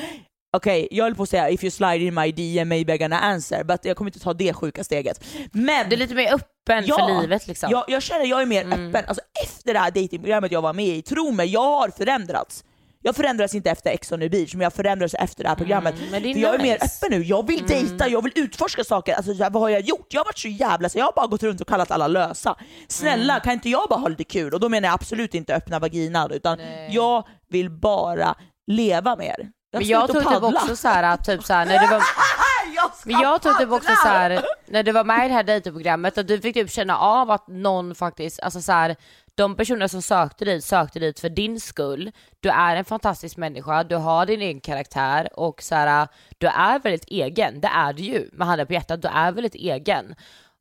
[0.57, 3.19] okej jag höll på att säga if you slide in my DM maybe I'm gonna
[3.21, 5.25] answer, but jag kommer inte ta det sjuka steget.
[5.53, 7.71] Men Du är lite mer öppen Ja, för livet liksom.
[7.71, 10.87] jag, jag känner jag är mer öppen, alltså efter det här datingprogrammet jag var med
[10.97, 12.65] i, tro mig, jag har förändrats.
[13.03, 15.95] Jag förändras inte efter Ex on the beach, men jag förändras efter det här programmet.
[16.11, 18.85] men det är För jag är mer öppen nu, jag vill dejta, jag vill utforska
[18.85, 19.15] saker.
[19.15, 20.07] Alltså, så här, vad har jag gjort?
[20.11, 22.57] Jag har varit så jävla, så jag har bara gått runt och kallat alla lösa.
[22.89, 24.55] Snälla, kan inte jag bara ha lite kul?
[24.55, 26.59] Och då menar jag absolut inte öppna vaginan, utan
[26.91, 28.35] jag vill bara
[28.67, 29.37] leva mer.
[29.71, 32.03] Jag Men ska jag ut och tror typ också såhär, typ såhär när du var
[33.05, 36.19] Men jag tror typ också så här, när du var med i det här dejtingprogrammet,
[36.19, 38.97] att du fick typ känna av att någon faktiskt, alltså så här,
[39.37, 42.13] de personer som sökte dit, sökte dit för din skull.
[42.41, 46.79] Du är en fantastisk människa, du har din egen karaktär och så här, du är
[46.79, 50.15] väldigt egen, det är du ju, med handen på hjärtat, du är väldigt egen.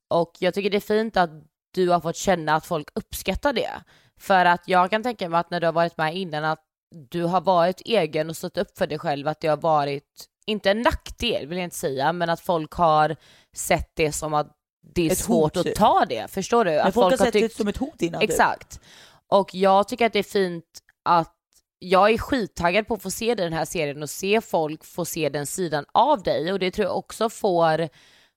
[0.07, 1.29] Och jag tycker det är fint att
[1.73, 3.71] du har fått känna att folk uppskattar det.
[4.19, 6.63] För att jag kan tänka mig att när du har varit med innan att
[7.09, 10.71] du har varit egen och stått upp för dig själv, att det har varit, inte
[10.71, 13.15] en nackdel vill jag inte säga, men att folk har
[13.55, 14.51] sett det som att
[14.93, 16.71] det är Ett svårt hot, att ta det, förstår du?
[16.71, 18.21] Men Att folk, har sett tyckt- det som ett hot innan.
[18.21, 18.29] typ.
[18.29, 18.79] Exakt.
[19.27, 20.65] Och jag tycker att det är fint
[21.03, 21.31] att
[21.79, 25.29] jag är skittaggad på att få se den här serien och se folk få se
[25.29, 27.89] den sidan av dig och det tror jag också får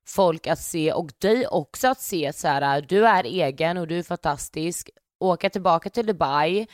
[0.08, 3.98] folk att se och dig också att se så här, du är egen och du
[3.98, 6.66] är fantastisk, åka tillbaka till Dubai,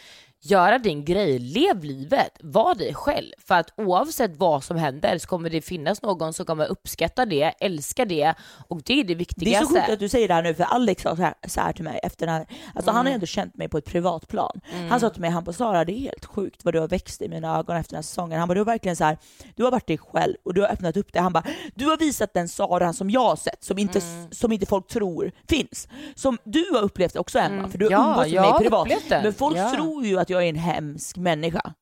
[0.47, 3.33] göra din grej, lev livet, var dig själv.
[3.47, 7.43] För att oavsett vad som händer så kommer det finnas någon som kommer uppskatta det,
[7.61, 8.35] älska det
[8.69, 9.67] och det är det Det är viktigaste.
[9.67, 11.73] så sjukt att du säger det här nu, för Alex sa så här, så här
[11.73, 13.11] till mig efter den här, alltså han har Mm.
[13.11, 14.61] ju ändå känt mig på ett privat plan.
[14.91, 17.23] Han sa till mig, han bara Sara det är helt sjukt vad du har växt
[17.23, 18.39] i mina ögon efter den här säsongen.
[18.39, 19.19] Han bara du har verkligen så här,
[19.57, 21.21] du har varit dig själv och du har öppnat upp det.
[21.21, 24.31] Han bara, du har visat den Sara som jag har sett, som inte, Mm.
[24.31, 25.89] som inte folk tror finns.
[26.15, 28.89] Som du har upplevt också Emma, för du har Ja, umgås med mig privat.
[29.23, 29.71] Men folk Ja.
[29.75, 31.75] tror ju att jag är en hemsk människa.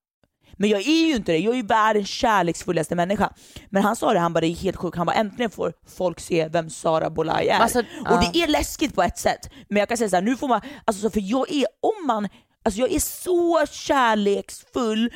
[0.57, 3.33] Men jag är ju inte det, jag är ju världens kärleksfullaste människa.
[3.71, 6.21] Men han sa det, han bara det är helt sjukt, han bara äntligen får folk
[6.21, 7.59] se vem Sara Bolaj är.
[7.59, 10.37] Alltså, och det är läskigt på ett sätt, men jag kan säga så här, nu
[10.37, 12.29] får man, alltså så för jag är, om man,
[12.65, 15.11] alltså jag är så kärleksfull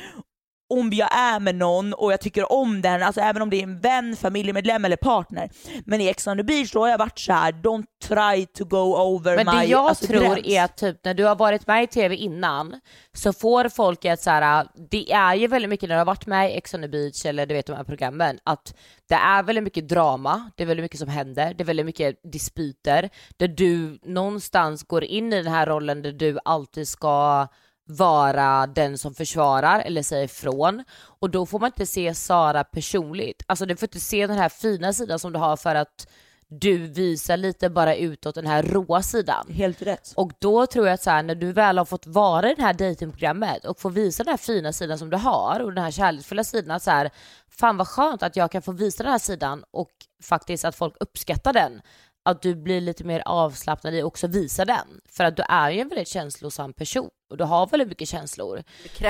[0.69, 3.63] om jag är med någon och jag tycker om den, alltså även om det är
[3.63, 5.49] en vän, familjemedlem eller partner.
[5.85, 8.65] Men i Ex on the beach då har jag varit så här: don't try to
[8.65, 10.47] go over Men my det jag alltså, tror gräns.
[10.47, 12.79] är att typ när du har varit med i tv innan
[13.13, 16.25] så får folk ett så här, det är ju väldigt mycket när du har varit
[16.25, 18.73] med i Ex on the beach eller du vet de här programmen, att
[19.09, 22.15] det är väldigt mycket drama, det är väldigt mycket som händer, det är väldigt mycket
[22.31, 27.47] dispyter, där du någonstans går in i den här rollen där du alltid ska
[27.87, 30.83] vara den som försvarar eller säger ifrån
[31.19, 33.43] och då får man inte se Sara personligt.
[33.45, 36.07] Alltså du får inte se den här fina sidan som du har för att
[36.49, 39.47] du visar lite bara utåt den här råa sidan.
[39.49, 40.13] Helt rätt.
[40.15, 42.61] Och då tror jag att så här, när du väl har fått vara i det
[42.61, 45.91] här dejtingprogrammet och få visa den här fina sidan som du har och den här
[45.91, 47.11] kärleksfulla sidan, att så här,
[47.49, 49.91] fan vad skönt att jag kan få visa den här sidan och
[50.23, 51.81] faktiskt att folk uppskattar den.
[52.27, 54.87] Att du blir lite mer avslappnad i att också visa den.
[55.11, 58.63] För att du är ju en väldigt känslosam person och du har väldigt mycket känslor.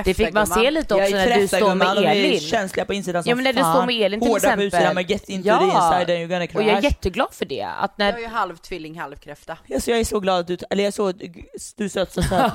[0.03, 2.39] Det fick man se lite också när du står med Elin.
[2.39, 3.73] känsliga på insidan som Ja men när du fan.
[3.75, 4.65] står med Elin till Hårda på exempel.
[4.65, 6.57] utsidan men get into the inside and you're gonna crash.
[6.61, 7.63] och jag är jätteglad för det.
[7.63, 9.57] Att när, Jag är ju halv tvilling, halv kräfta.
[9.73, 12.21] Alltså jag är så glad att du, eller jag är så, du är söt så
[12.21, 12.53] söt.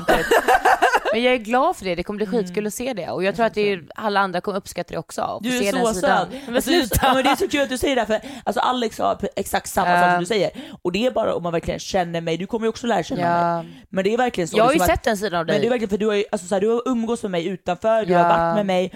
[1.12, 2.38] Men jag är glad för det, det kommer bli Mm.
[2.44, 4.98] skitkul att se det och jag tror att det är, alla andra kommer uppskatta det
[4.98, 5.38] också.
[5.42, 6.28] Du är så söt.
[6.46, 7.14] Men Alltså, sluta.
[7.14, 10.00] men det är så kul att du säger det, för alltså, Alex pre- exakt samma
[10.00, 10.50] sak som du säger.
[10.82, 13.20] Och det är bara om man verkligen känner mig, du kommer ju också lära känna
[13.22, 13.62] Ja.
[13.62, 13.72] mig.
[13.88, 14.56] Men det är verkligen så.
[14.58, 15.68] Jag har ju liksom sett den sidan av Men det är dig.
[15.70, 18.18] verkligen för du har, alltså, så här, du har umgås med mig utanför, du Ja.
[18.22, 18.92] har varit med mig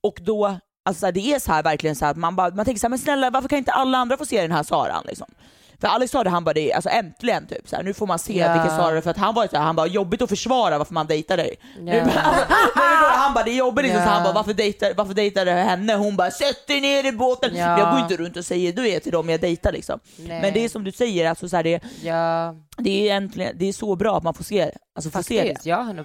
[0.00, 0.46] och då,
[0.84, 2.80] alltså så här, det är så här verkligen så här, att man, bara, man tänker
[2.80, 5.26] så här, men snälla varför kan inte alla andra få se den här Saran liksom?
[5.80, 8.18] För Alex sa det, han bara det, alltså äntligen typ så här, nu får man
[8.18, 8.52] se Ja.
[8.52, 11.06] vilken Sara för att han var så här, han bara jobbigt att försvara varför man
[11.06, 11.56] dejtar dig.
[11.80, 12.00] Du,
[13.16, 14.12] han bara det är jobbigt liksom, så Ja.
[14.12, 15.94] han bara varför dejtar, varför dejtar du henne?
[15.94, 17.52] Hon bara sätt dig ner i båten.
[17.52, 20.00] Men jag går inte runt och säger du är till dem jag dejtar liksom.
[20.16, 20.40] Nej.
[20.42, 23.68] Men det är som du säger, alltså så här, det, Ja, det, är äntligen, det
[23.68, 25.48] är så bra att man får se, alltså, får se det.
[25.48, 25.66] faktiskt.
[25.66, 26.04] Ja, 100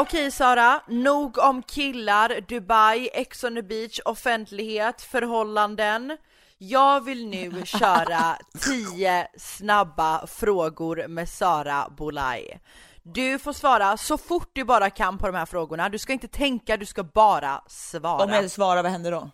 [0.00, 6.16] Okej Sara, nog om killar, Dubai, Ex on the beach, offentlighet, förhållanden.
[6.58, 12.60] Jag vill nu köra 10 snabba frågor med Sara Bolaj.
[13.02, 15.88] Du får svara så fort du bara kan på de här frågorna.
[15.88, 18.24] Du ska inte tänka, du ska bara svara.
[18.24, 19.30] Om jag svarar, vad händer då?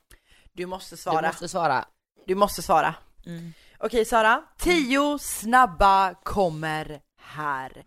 [0.52, 1.26] Du måste Du svara.
[1.26, 1.84] måste svara.
[2.26, 2.94] Du måste svara.
[3.26, 3.52] Mm.
[3.78, 7.84] Okej Sara, 10 snabba kommer här.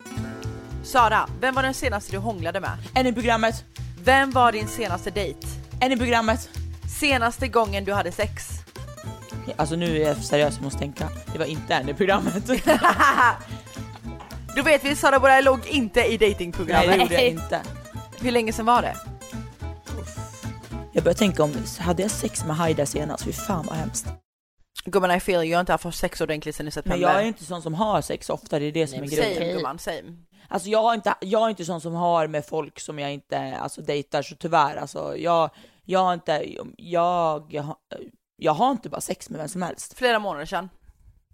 [0.91, 2.77] Sara, vem var den senaste du hånglade med?
[2.93, 3.63] En i programmet,
[4.03, 5.47] Vem var din senaste dejt?
[5.81, 6.49] en i programmet.
[6.99, 8.47] Senaste gången du hade sex?
[9.55, 11.09] Alltså nu är jag seriös, jag måste tänka.
[11.33, 12.47] Det var inte en i programmet.
[14.55, 17.01] Då vet vi, Sara Boraj låg inte i Nej det datingprogrammet.
[17.01, 17.61] gjorde jag inte.
[18.21, 18.95] Hur länge sedan var det?
[20.93, 23.23] Jag börjar tänka om, hade jag sex med Haida senast?
[23.23, 24.05] Fy fan vad hemskt.
[24.85, 27.07] Gumman I feel, jag har inte haft sex ordentligt sen i Men september.
[27.07, 29.57] jag är inte sån som har sex ofta, det är det som är Same grejen.
[29.57, 30.01] gumman, same.
[30.51, 33.57] Alltså jag, har inte, jag är inte sån som har med folk som jag inte
[33.61, 35.17] alltså, dejtar, så tyvärr alltså.
[35.17, 35.49] Jag,
[35.85, 36.43] jag har inte,
[36.77, 37.75] jag, jag, har-
[38.37, 39.97] jag har inte bara sex med vem som helst.
[39.97, 40.69] Flera månader sedan.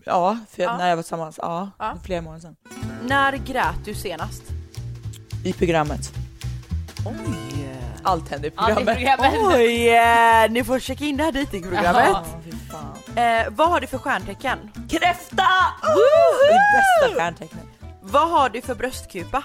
[0.05, 0.77] Ja, för Ja.
[0.77, 1.93] när jag var tillsammans, ja, Ja.
[2.05, 2.55] flera månader sedan.
[3.03, 4.43] När grät du senast?
[5.45, 6.13] I programmet.
[7.05, 7.69] Oj!
[8.03, 8.95] Allt hände i Allt i programmet.
[8.97, 9.55] programmet.
[9.55, 9.89] Oj!
[9.89, 12.07] eh, Ni får checka in det här datingprogrammet.
[13.15, 13.21] Ja.
[13.21, 14.59] Eh, vad har du för stjärntecken?
[14.89, 15.43] Kräfta!
[15.81, 17.65] Det är bästa stjärntecknet.
[18.07, 19.43] Vad har du för bröstkupa?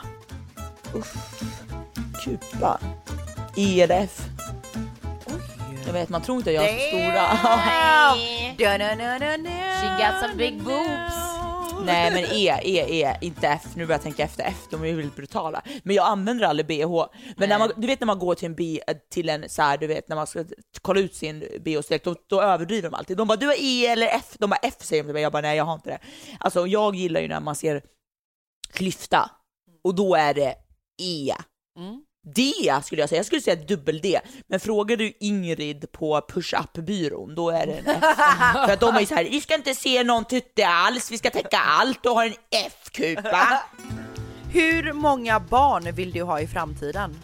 [2.24, 2.80] Kupa.
[3.56, 4.22] ERF.
[5.86, 7.26] Jag vet, man tror inte jag är så stora.
[9.80, 11.14] She got some big boobs.
[11.84, 13.62] Nej men E, E, E, inte F.
[13.74, 15.62] Nu börjar jag tänka efter F, de är ju väldigt brutala.
[15.82, 17.04] Men jag använder aldrig BH.
[17.36, 19.78] Men när man, du vet när man går till en, B, till en så här,
[19.78, 20.44] du vet när man ska
[20.82, 23.16] kolla ut sin BH-storlek, då, då överdriver de alltid.
[23.16, 25.32] De bara du har E eller F, de bara F säger de till mig, jag
[25.32, 25.98] bara nej jag har inte det.
[26.40, 27.82] Alltså jag gillar ju när man ser
[28.72, 29.30] klyfta,
[29.84, 30.54] och då är det
[31.02, 31.34] E.
[31.78, 32.02] Mm.
[32.34, 32.52] D
[32.84, 34.20] skulle jag säga, jag skulle säga dubbel D.
[34.48, 38.04] Men frågar du Ingrid på push-up-byrån, då är det en F.
[38.52, 41.18] För att de är ju så här, vi ska inte se någon tutte alls, vi
[41.18, 43.62] ska täcka allt och ha en F-kupa.
[44.52, 47.18] Hur många barn vill du ha i framtiden?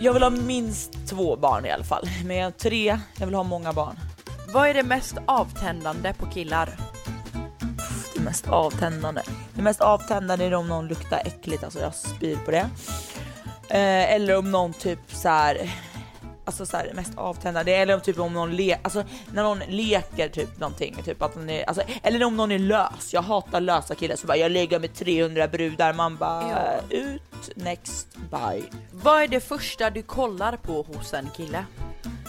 [0.00, 3.42] Jag vill ha minst två barn i alla fall, men jag tre, jag vill ha
[3.42, 3.96] många barn.
[4.52, 6.76] Vad är det mest avtändande på killar?
[8.28, 9.22] Mest avtändande.
[9.54, 12.68] Det mest avtändande är om någon luktar äckligt, alltså jag spyr på det.
[13.68, 15.70] Eh, eller om någon typ så här.
[16.48, 19.58] Alltså så här, det mest avtändande, eller om typ om någon le, alltså när någon
[19.58, 23.12] leker typ någonting, typ att den är, alltså, eller om någon är lös.
[23.12, 28.16] Jag hatar lösa killar som bara jag lägger med 300 brudar, man bara ut, next,
[28.30, 28.62] bye.
[28.92, 31.64] Vad är det första du kollar på hos en kille?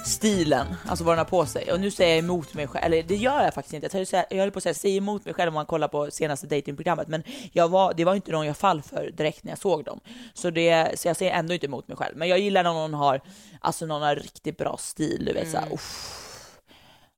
[0.06, 1.72] Stilen, alltså vad den har på sig.
[1.72, 4.06] Och nu säger jag emot mig själv, eller det gör jag faktiskt inte.
[4.12, 6.48] Jag, jag höll på att säga säg emot mig själv om man kollar på senaste
[6.48, 9.84] datingprogrammet, men jag var, det var inte någon jag fall för direkt när jag såg
[9.84, 10.00] dem.
[10.34, 12.18] Så, det, så jag säger ändå inte emot mig själv.
[12.18, 13.22] Men jag gillar när någon har,
[13.60, 16.16] alltså någon har riktigt bra stil, du vet såhär, uff,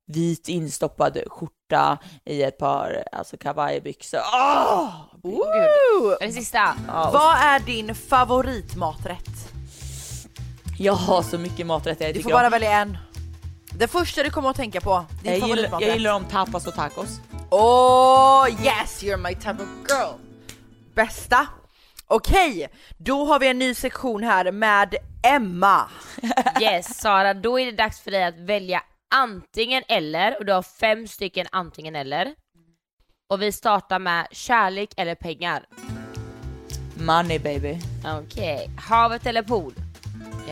[0.07, 4.19] vit instoppad skjorta i ett par alltså kavajbyxor.
[4.33, 4.89] Åh!
[5.23, 6.17] Gud.
[6.21, 6.69] Är det sista?
[6.87, 9.51] Och Vad är din favoritmaträtt?
[10.79, 12.51] Jag har så mycket maträtter jag Du får bara om.
[12.51, 12.97] välja en.
[13.77, 16.73] Det första du kommer att tänka på, din Jag gillar, jag gillar om tapas och
[16.73, 17.19] tacos.
[17.49, 20.13] Åh yes, you're my type of girl.
[20.95, 21.47] Bästa.
[22.13, 25.89] Okej, då har vi en ny sektion här med Emma.
[26.61, 28.83] Yes Sara, då är det dags för dig att välja
[29.15, 32.33] antingen eller och du har fem stycken antingen eller.
[33.29, 35.65] Och vi startar med kärlek eller pengar.
[36.95, 37.79] Money baby.
[38.05, 39.73] Okej, havet eller pool?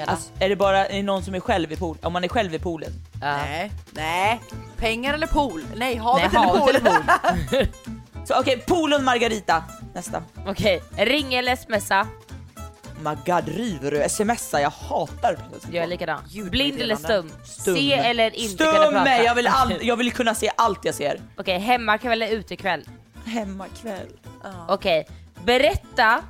[0.05, 1.97] Alltså, är det bara är det någon som är själv i pool?
[2.01, 2.91] Om man är själv i poolen?
[3.21, 4.41] Nej, nej.
[4.77, 5.63] Pengar eller pool?
[5.75, 6.91] Nej, havet Nej, eller havet pool?
[7.55, 7.67] eller
[8.29, 9.63] Så okej, poolen Margarita.
[9.93, 10.23] Nästa.
[10.47, 12.07] Okej, ring eller smsa?
[13.03, 14.09] My god, river du?
[14.09, 15.37] Smsa, jag hatar
[15.71, 16.23] Jag är likadan.
[16.51, 17.31] Blind eller stum?
[17.45, 17.75] Stum.
[17.75, 19.23] Se eller inte kunna prata?
[19.23, 21.21] Jag vill, all, jag vill kunna se allt jag ser.
[21.37, 22.83] Okej, hemmakväll eller utekväll?
[23.25, 24.09] Hemmakväll.
[24.67, 25.07] Okej,
[25.45, 26.23] berätta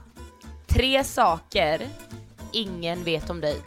[0.68, 1.82] tre saker
[2.52, 3.58] ingen vet om dig.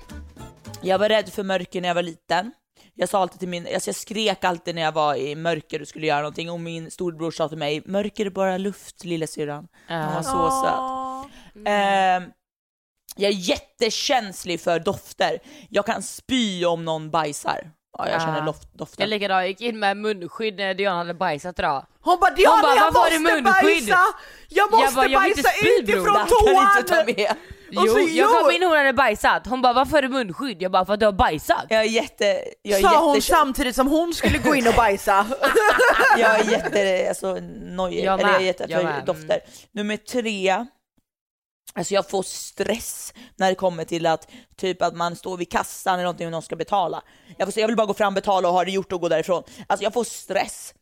[0.82, 2.52] Jag var rädd för mörker när jag var liten.
[2.94, 5.88] Jag sa alltid till min, alltså jag skrek alltid när jag var i mörker och
[5.88, 9.68] skulle göra någonting och min storbror sa till mig, mörker är bara luft lillasyrran.
[9.86, 11.66] Han var så söt.
[11.66, 12.22] Ehm,
[13.16, 15.38] jag är jättekänslig för dofter.
[15.68, 17.70] Jag kan spy om någon bajsar.
[17.98, 18.44] Ja, jag känner Ah.
[18.44, 19.10] loft, Jag doften.
[19.10, 21.86] likadan, jag gick in med munskydd när Diana hade bajsat idag.
[22.00, 23.98] Hon bara Diana Hon bara, jag "Varför har du måste munskydd?" bajsa!
[24.48, 27.06] Jag måste Jag bara, "Jag bajsa spy, bror." utifrån här kan inte ta toan!
[27.06, 27.36] med.
[27.74, 29.46] Jo, så, jag kom in och hon hade bajsat.
[29.46, 30.62] Hon bara, varför har du munskydd?
[30.62, 31.64] Jag bara, för att du har bajsat.
[31.68, 32.44] Jag är jätte...
[32.62, 35.26] Jag är Sa hon jätte, samtidigt som hon skulle gå in och bajsa.
[36.18, 39.02] jag är jätte alltså, nojig, Jag eller jag är jätte jag med.
[39.06, 39.38] dofter.
[39.72, 40.66] Nummer tre,
[41.74, 45.94] alltså jag får stress när det kommer till att typ att man står vid kassan
[45.94, 47.02] eller någonting och någon ska betala.
[47.38, 49.42] Jag, får, jag vill bara gå fram, betala och ha det gjort och gå därifrån.
[49.66, 50.74] Alltså jag får stress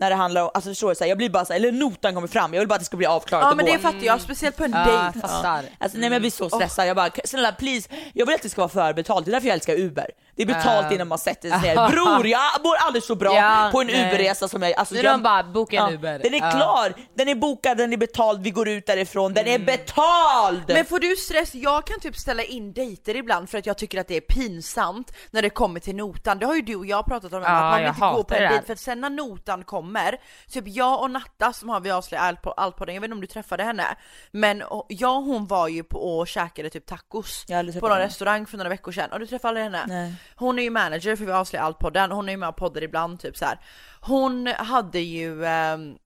[0.00, 1.72] när det handlar om, alltså förstår du, så här, jag blir bara så här, eller
[1.72, 4.02] notan kommer fram, jag vill bara att det ska bli avklarat Ja men det fattar
[4.02, 5.28] jag, speciellt på en Ja, dejt.
[5.28, 5.64] fattar.
[5.78, 8.48] Alltså nej men jag blir så stressad, jag bara snälla please, jag vill att det
[8.48, 10.10] ska vara förbetalt, det är därför jag älskar Uber.
[10.36, 10.94] Det är betalt Ja.
[10.94, 11.88] innan man sätter sig ner.
[11.88, 13.88] Bror jag mår aldrig så bra Ja, på en.
[13.90, 16.18] Uberresa som jag, alltså Nu jag, de bara, boka en Ja, Uber.
[16.18, 16.50] Den är Ja.
[16.50, 20.62] klar, den är bokad, den är betald, vi går ut därifrån, den är betald!
[20.68, 21.54] Men får du stress?
[21.54, 25.12] Jag kan typ ställa in dejter ibland för att jag tycker att det är pinsamt
[25.30, 26.38] när det kommer till notan.
[26.38, 28.34] Det har ju du och jag pratat om, Ja, att man vill inte gå på
[28.34, 30.16] en dejt för att sen när notan kommer,
[30.50, 33.08] typ jag och Natta som har vi avslöjat allt på, allt på den, jag vet
[33.08, 33.84] inte om du träffade henne,
[34.30, 37.44] men jag och hon var ju på och käkade typ tacos
[37.80, 39.84] på någon restaurang för några veckor sedan och du träffade aldrig henne?
[39.88, 40.14] Nej.
[40.36, 42.56] Hon är ju manager för vi avslöjar allt på den, hon är ju med och
[42.56, 43.60] poddar ibland typ så här.
[44.00, 45.96] Hon hade ju ehm,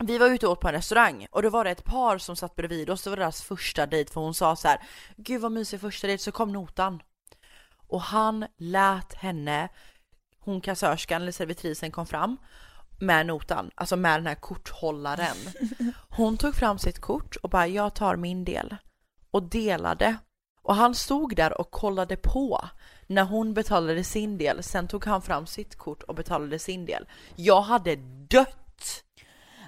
[0.00, 2.36] vi var ute och åt på en restaurang och då var det ett par som
[2.36, 4.80] satt bredvid oss, det var deras första dejt för hon sa så här:
[5.16, 7.02] Gud vad mysig första dejt, så kom notan.
[7.88, 9.68] Och han lät henne,
[10.38, 12.36] hon kassörskan eller servitrisen kom fram
[12.98, 15.36] med notan, alltså med den här korthållaren.
[16.08, 18.76] Hon tog fram sitt kort och bara jag tar min del
[19.30, 20.16] och delade.
[20.62, 22.68] Och han stod där och kollade på
[23.06, 24.62] när hon betalade sin del.
[24.62, 27.06] Sen tog han fram sitt kort och betalade sin del.
[27.36, 27.96] Jag hade
[28.28, 28.56] dött.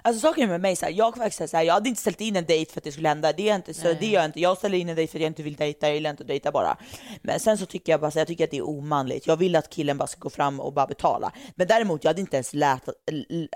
[0.01, 2.35] Alltså saken med mig, så här, jag, faktiskt, så här, jag hade inte ställt in
[2.35, 4.39] en dejt för att det skulle hända, det är inte så, det gör jag inte.
[4.39, 6.27] Jag ställer in en dejt för att jag inte vill dejta, jag gillar inte att
[6.27, 6.77] dejta bara.
[7.21, 9.27] Men sen så tycker jag bara, så här, jag tycker att det är omanligt.
[9.27, 11.31] Jag vill att killen bara ska gå fram och bara betala.
[11.55, 12.89] Men däremot, jag hade inte ens lät,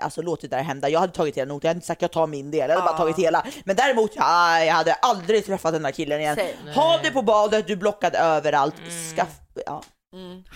[0.02, 0.88] alltså, låtit det här hända.
[0.88, 2.86] Jag hade tagit hela notan, jag hade inte sagt jag tar min del, jag hade
[2.86, 3.46] bara tagit hela.
[3.64, 6.36] Men däremot, ja, jag hade aldrig träffat den där killen igen.
[6.74, 8.74] Ha det på badet, du blockad överallt.
[9.12, 9.82] Skaff, ja.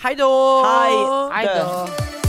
[0.03, 0.63] Hej då!
[1.33, 1.45] Hej.
[1.45, 2.28] Då.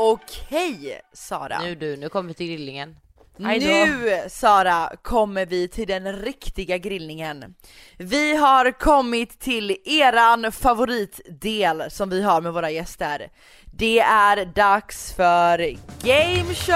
[0.00, 1.58] Okej Sara.
[1.62, 2.94] Nu du, nu kommer vi till då.
[3.36, 7.54] Nu Sara kommer vi till den riktiga grillningen.
[7.96, 13.28] Vi har kommit till eran favoritdel som vi har med våra gäster.
[13.64, 15.58] Det är dags för
[16.02, 16.74] Game Show!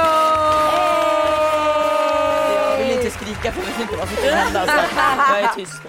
[2.71, 4.73] Jag vill inte skrika för jag vet inte vad som kommer hända så
[5.35, 5.83] jag är tyst.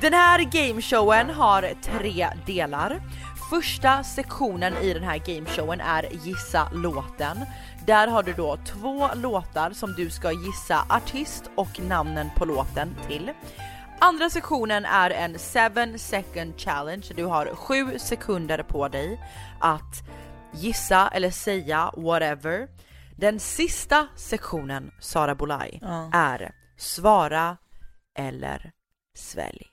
[0.00, 3.00] Den här gameshowen har tre delar.
[3.50, 7.44] Första sektionen i den här gameshowen är gissa låten.
[7.86, 12.94] Där har du då två låtar som du ska gissa artist och namnen på låten
[13.08, 13.30] till.
[14.00, 15.32] Andra sektionen är en
[15.92, 17.06] 7 second challenge.
[17.16, 19.20] Du har sju sekunder på dig
[19.60, 20.02] att
[20.52, 22.68] gissa eller säga whatever.
[23.16, 26.10] Den sista sektionen, Sara Bolaj, Ja.
[26.12, 27.56] är svara
[28.18, 28.72] eller
[29.14, 29.66] svälj.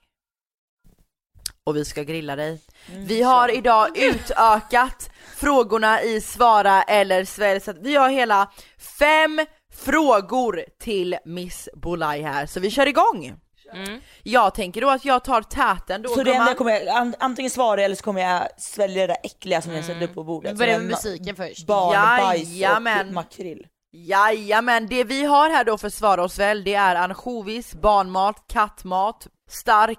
[1.66, 2.60] Och vi ska grilla dig.
[2.86, 8.50] Vi har idag utökat frågorna i svara eller svälj så att vi har hela
[8.98, 9.40] fem
[9.74, 13.34] frågor till Miss Bolaj här så vi kör igång.
[13.72, 14.00] Mm.
[14.22, 17.14] Jag tänker då att jag tar täten då Så det enda jag kommer jag, an,
[17.18, 20.24] antingen svara eller så kommer jag svälja det där äckliga som jag sätter upp på
[20.24, 20.52] bordet.
[20.52, 21.66] Vi börjar med är musiken först.
[21.66, 23.08] Barnbajs Jajamän.
[23.08, 23.66] och makrill.
[23.92, 29.26] Jajamän, det vi har här då för svara och svälj det är ansjovis, barnmat, kattmat,
[29.48, 29.98] stark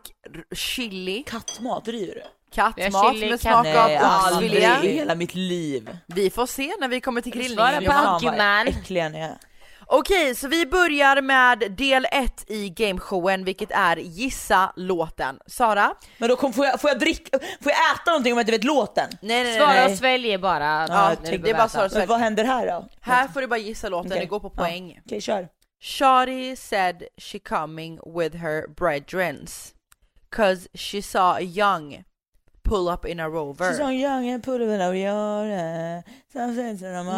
[0.56, 2.24] chili, Kattmat, driver du?
[2.52, 4.92] Kattmat chili, med smak av aldrig i oxfilé.
[4.94, 5.98] hela mitt liv.
[6.08, 7.84] Vi får se när vi kommer till grillningen.
[7.86, 9.38] Fan, äckliga ni är.
[9.90, 15.40] Okej, så vi börjar med del ett i gameshowen, vilket är gissa låten.
[15.48, 15.96] Sara?
[16.18, 18.52] Men då kom, får, jag, får jag dricka, får jag äta någonting om jag inte
[18.52, 19.10] vet låten?
[19.22, 19.92] Nej nej Svara nej.
[19.92, 20.88] och svälj är bara...
[20.90, 22.06] Ja, det är bara svara och svälj.
[22.08, 22.88] vad händer här då?
[23.02, 24.22] Här får du bara gissa låten, Okej.
[24.22, 25.00] det går på poäng.
[25.06, 25.48] Okej, kör.
[25.82, 29.74] Shawty said she coming with her brethrens
[30.30, 32.04] Cause she saw a young
[32.64, 34.92] pull up in a rover She's on young and put it in a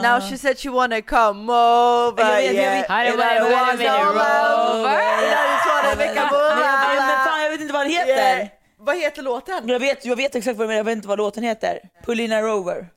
[0.02, 2.88] Now she said she wanna come over Jag vet, jag yeah.
[2.88, 3.14] vet.
[3.14, 3.36] Rover?
[3.36, 6.96] Jag make a Men jag, move.
[6.96, 8.38] men fan jag vet inte vad den heter!
[8.38, 8.48] Yeah.
[8.78, 9.68] Vad heter låten?
[9.68, 11.80] Jag vet, jag vet exakt vad men jag vet inte vad låten heter.
[12.06, 12.88] Pullina Rover.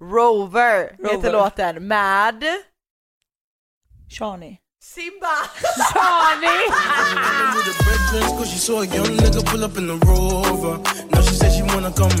[0.00, 1.16] Rover, Rover.
[1.16, 2.44] heter låten med
[4.08, 4.60] Shani.
[4.96, 5.36] Simba!
[7.52, 10.78] with the brethren, cause she saw a young nigga pull up in the rover.
[11.10, 12.16] Now she said she wanna come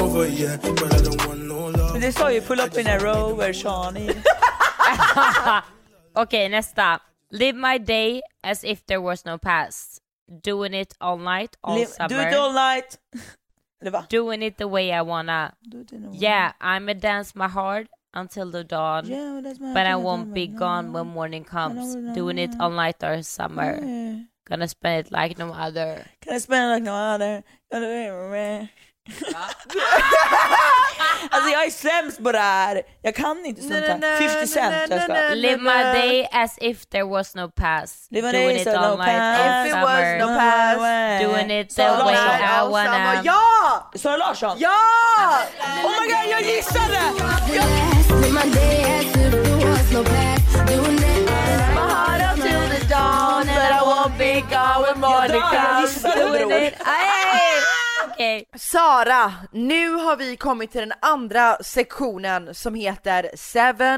[0.00, 0.56] over, yeah.
[0.56, 2.00] But I don't want no love.
[2.00, 4.08] Det sa ju pull up in a rover, Shani.
[6.16, 7.00] Okej, nästa.
[7.30, 10.00] Live my day as if there was no past.
[10.42, 12.08] Doing it all night, all Live- summer.
[12.08, 12.96] Do it all night.
[13.84, 14.06] Eller?
[14.08, 15.52] Doing it the way I wanna.
[15.68, 19.06] Do it in a- Yeah, I'm a dance my heart until the dawn.
[19.06, 20.58] Yeah, that's my But I won't be number.
[20.60, 21.94] gone when morning comes.
[21.94, 23.78] know, Doing it all night or summer.
[23.82, 24.14] Yeah.
[24.48, 26.04] Gonna spend it like no other.
[26.30, 27.42] I spend like no other?
[27.72, 28.68] Gonna be me.
[31.30, 32.82] alltså jag är sämst på det här.
[33.02, 34.18] Jag kan inte sånt här.
[34.40, 35.14] 50 cent jag ska.
[35.34, 38.12] Live my day as if there was no past.
[38.12, 39.40] Live my Doing day it as all no night, past.
[39.40, 40.18] all If it was summer.
[40.18, 40.78] no past.
[41.24, 42.14] Doing it the Sara way.
[42.14, 42.90] I wanna.
[42.90, 43.22] summer.
[43.24, 43.90] Ja!
[43.94, 44.58] Sara Larsson?
[44.58, 44.70] Ja!
[45.84, 47.00] Oh my god, jag gissade!
[47.54, 47.64] Jag
[58.10, 58.44] Okej.
[58.56, 63.30] Sara, nu har vi kommit till den andra sektionen som heter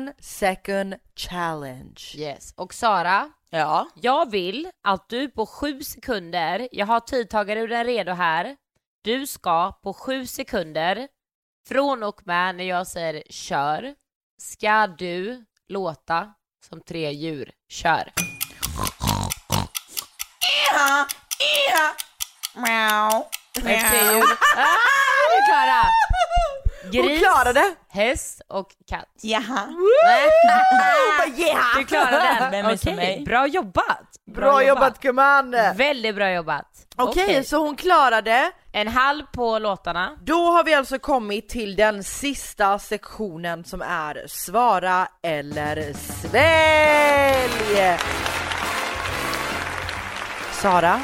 [0.07, 2.01] 7 second challenge.
[2.15, 2.55] Yes.
[2.57, 3.89] Och Sara, Ja.
[3.95, 8.57] jag vill att du på sju sekunder, jag har tidtagaren redo här,
[9.05, 11.09] du ska på sju sekunder
[11.69, 13.95] från och med när jag säger kör,
[14.39, 16.33] ska du låta
[16.69, 17.51] som tre djur.
[17.69, 18.13] Kör!
[20.71, 21.07] Iha,
[21.41, 21.95] iha.
[23.61, 24.25] Tre djur?
[24.57, 24.77] Ah,
[25.31, 25.83] du är klara!
[26.93, 27.75] Gris, klarade!
[27.89, 29.09] häst och katt.
[29.23, 29.69] Jaha.
[31.37, 31.61] Yeah!
[31.79, 32.51] Du klarade den.
[32.51, 33.25] Vem är som Okej, mig?
[33.25, 34.16] bra jobbat!
[34.35, 35.51] Bra jobbat gumman!
[35.77, 36.67] Väldigt bra jobbat.
[36.97, 38.51] Okej, så hon klarade.
[38.73, 40.19] En halv på låtarna.
[40.23, 47.99] Då har vi alltså kommit till den sista sektionen som är svara eller svälj!
[50.53, 51.01] Sara,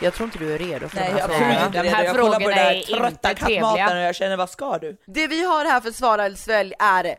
[0.00, 1.66] jag tror inte du är redo för Nej, de här absolut frågorna.
[1.66, 2.14] inte De här redo.
[2.14, 4.96] Jag kollar på den där är trötta inte kattmaten och jag känner, vad ska du?
[5.06, 7.14] Det vi har här för svara eller svälj är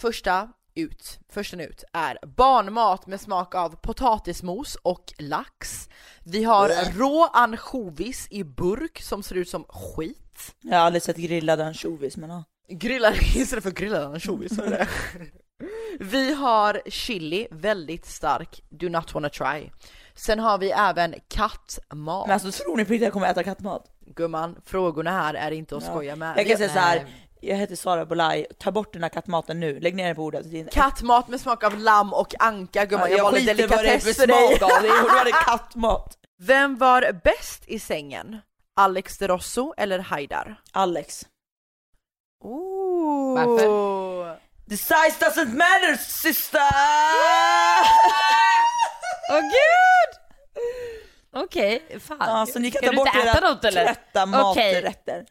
[0.00, 0.48] första
[0.78, 5.88] ut, försten ut är barnmat med smak av potatismos och lax.
[6.24, 10.54] Vi har rå ansjovis i burk som ser ut som skit.
[10.62, 12.44] Jag har aldrig sett grillad ansjovis men ja.
[12.68, 14.52] Grillad istället för grillad ansjovis.
[14.52, 14.88] det.
[16.00, 19.70] Vi har chili, väldigt stark, do not wanna try.
[20.14, 22.26] Sen har vi även kattmat.
[22.26, 23.84] Men alltså tror ni på riktigt att jag kommer äta kattmat?
[24.06, 25.90] Gumman, frågorna här är inte att Ja.
[25.90, 26.38] skoja med.
[26.38, 27.06] Jag kan säga så här.
[27.40, 30.72] Jag heter Sara Bolaj, ta bort den här kattmaten nu, lägg ner den på bordet.
[30.72, 34.16] Kattmat med smak av lamm och anka gumman, jag, jag valde skiter vad det delikatess
[34.16, 34.56] för dig.
[34.56, 36.18] smak av det, och då är det kattmat.
[36.40, 38.38] Vem var bäst i sängen?
[38.76, 40.60] Alex de Rosso eller Haidar?
[40.72, 41.26] Alex.
[42.44, 43.34] Ooh.
[43.34, 44.38] Varför?
[44.70, 46.60] The size doesn't matter sister!
[49.32, 50.20] Åh gud!
[51.44, 52.16] Okej, fan.
[52.20, 53.84] Ja, så ni kan Ska ta du bort era något eller?
[53.84, 55.26] trötta maträtter.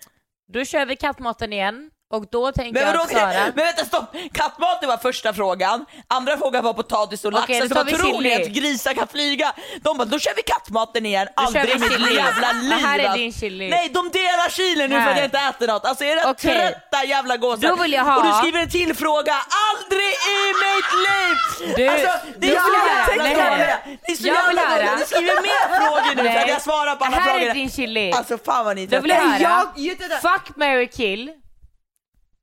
[0.54, 3.34] Då kör vi kattmaten igen och då tänker Men, jag att Sara...
[3.56, 4.16] men vänta stopp!
[4.34, 7.44] Kattmaten var första frågan, andra frågan var potatis och lax.
[7.44, 8.44] Okej, då alltså ni chili.
[8.44, 9.54] att grisar kan flyga?
[9.82, 12.72] De bara, då kör vi kattmaten igen, Då aldrig i mitt jävla liv.
[12.72, 13.18] Här är alltså.
[13.18, 13.70] din chili.
[13.70, 15.12] Nej, de delar chili nu för Här.
[15.12, 15.86] att jag inte äter något.
[15.86, 16.58] Alltså era Okej.
[16.58, 17.68] trötta jävla gåsar.
[17.68, 19.36] Då vill jag ha- Och du skriver en till fråga,
[19.70, 21.38] aldrig i mitt liv!
[21.76, 23.78] Du, alltså, det är jag så jävla dåliga.
[23.86, 24.96] Ni är så jävla dåliga.
[24.96, 27.50] Ni skriver mer frågor nu för att jag svarar på alla Här frågor.
[27.50, 28.12] är din chili.
[28.12, 30.22] Alltså fan vad ni är trötta.
[30.22, 31.32] Fuck, marry, kill.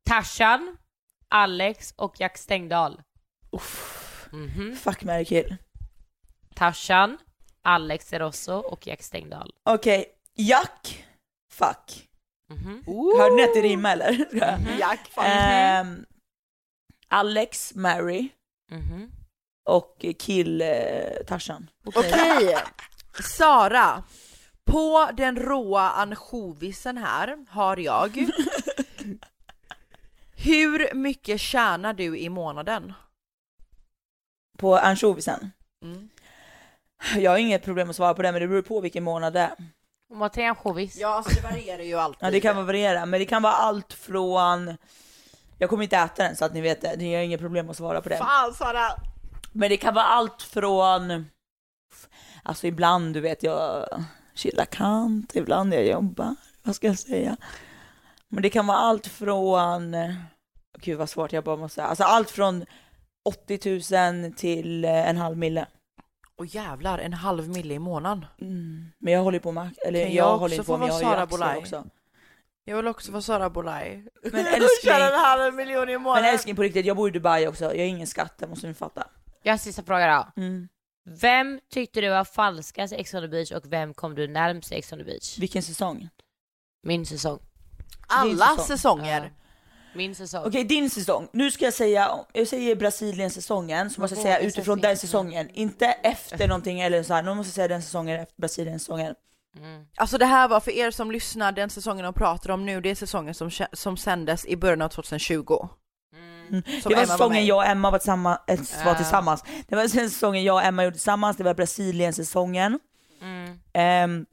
[0.08, 0.76] Tarzan,
[1.28, 3.00] Alex och Jack Stängdahl.
[4.32, 4.76] Mhm.
[4.76, 5.56] Fuck, marry, kill.
[6.54, 7.18] Tarzan,
[7.62, 9.50] Alex Erosso och Jack Stängdahl.
[9.64, 11.04] Okej, Jack,
[11.52, 12.08] fuck.
[12.50, 12.84] Mhm.
[13.18, 14.76] Hörde ni att det rimmade eller?
[14.78, 15.24] Jack, fuck.
[15.26, 16.04] Ehm,
[17.08, 18.28] Alex, Mary
[18.70, 19.10] Mhm.
[19.68, 20.68] och Kill eh,
[21.26, 21.70] Tarzan.
[21.84, 22.56] Okej,
[23.36, 24.04] Sara.
[24.66, 28.10] På den råa ansjovisen här har jag
[30.44, 32.92] Hur mycket tjänar du i månaden?
[34.58, 35.50] På ansjovisen.
[35.82, 36.08] Mm.
[37.16, 39.40] Jag har inget problem att svara på det men det beror på vilken månad det
[39.40, 39.54] är.
[40.08, 40.96] Hon var tre ansjovis.
[40.96, 42.26] Ja, alltså det varierar ju alltid.
[42.26, 44.76] Ja det kan vara variera men det kan vara allt från
[45.58, 47.76] jag kommer inte äta den så att ni vet det, det är inget problem att
[47.76, 48.16] svara på det.
[48.16, 48.88] Fan Sara!
[49.52, 51.26] Men det kan vara allt från,
[52.42, 53.86] alltså ibland du vet jag
[54.34, 57.36] chillar kant, ibland jag jobbar, vad ska jag säga?
[58.28, 59.96] Men det kan vara allt från,
[60.84, 62.64] gud vad svårt jag bara måste säga, alltså allt från
[63.24, 65.66] 80 000 till eh, en halv mille.
[66.36, 68.26] Och jävlar, en halv mille i månaden.
[68.40, 68.84] Mm.
[68.98, 70.88] Men jag håller på med, eller Kan jag, jag håller också inte få på men
[70.88, 71.84] vara jag har ju aktier också.
[72.64, 74.04] Jag vill också vara Sara Bolaj.
[74.32, 76.24] Men älskling- en halv miljon i Men månaden.
[76.30, 78.74] älskling på riktigt, jag bor i Dubai också, jag har ingen skatt, det måste ni
[78.74, 79.06] fatta.
[79.42, 80.06] Jag har sista fråga
[80.36, 80.42] då.
[80.42, 80.68] Mm.
[81.20, 84.72] Vem tyckte du var falskast i Ex on the beach och vem kom du närmst
[84.72, 85.38] i Ex on the beach?
[85.38, 86.08] Vilken säsong?
[86.82, 87.38] Min säsong.
[88.08, 88.66] Alla säsong.
[88.66, 89.32] säsonger.
[89.94, 90.42] Min säsong.
[90.46, 91.28] Okej, din säsong.
[91.32, 95.50] Nu ska jag säga, jag säger Brasilien-säsongen, så måste jag säga utifrån den säsongen.
[95.52, 97.22] Inte efter någonting eller så här.
[97.22, 99.14] nu måste jag säga den säsongen efter Brasilien-säsongen.
[99.58, 99.86] Mm.
[99.96, 102.90] Alltså det här var för er som lyssnar, den säsongen de pratar om nu, det
[102.90, 105.68] är säsongen som, som sändes i början av 2020.
[106.48, 106.62] Mm.
[106.62, 107.46] Som Det var Emma var säsongen i.
[107.46, 109.44] jag och Emma var, tillsamma, äh, var tillsammans.
[109.68, 112.78] Det var säsongen jag och Emma gjorde tillsammans, det var Brasilien-säsongen.
[113.22, 113.58] Mm.
[113.72, 114.26] Ehm,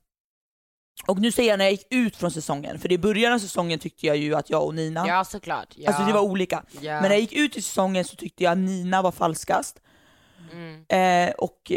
[1.08, 3.80] och nu säger jag när jag gick ut från säsongen, för i början av säsongen
[3.80, 5.68] tyckte jag ju att jag och Nina, Ja såklart.
[5.76, 5.88] Ja.
[5.90, 6.64] alltså det var olika.
[6.72, 6.94] Ja.
[6.94, 9.78] Men när jag gick ut i säsongen så tyckte jag att Nina var falskast.
[10.52, 10.86] Mm.
[11.30, 11.72] Eh, och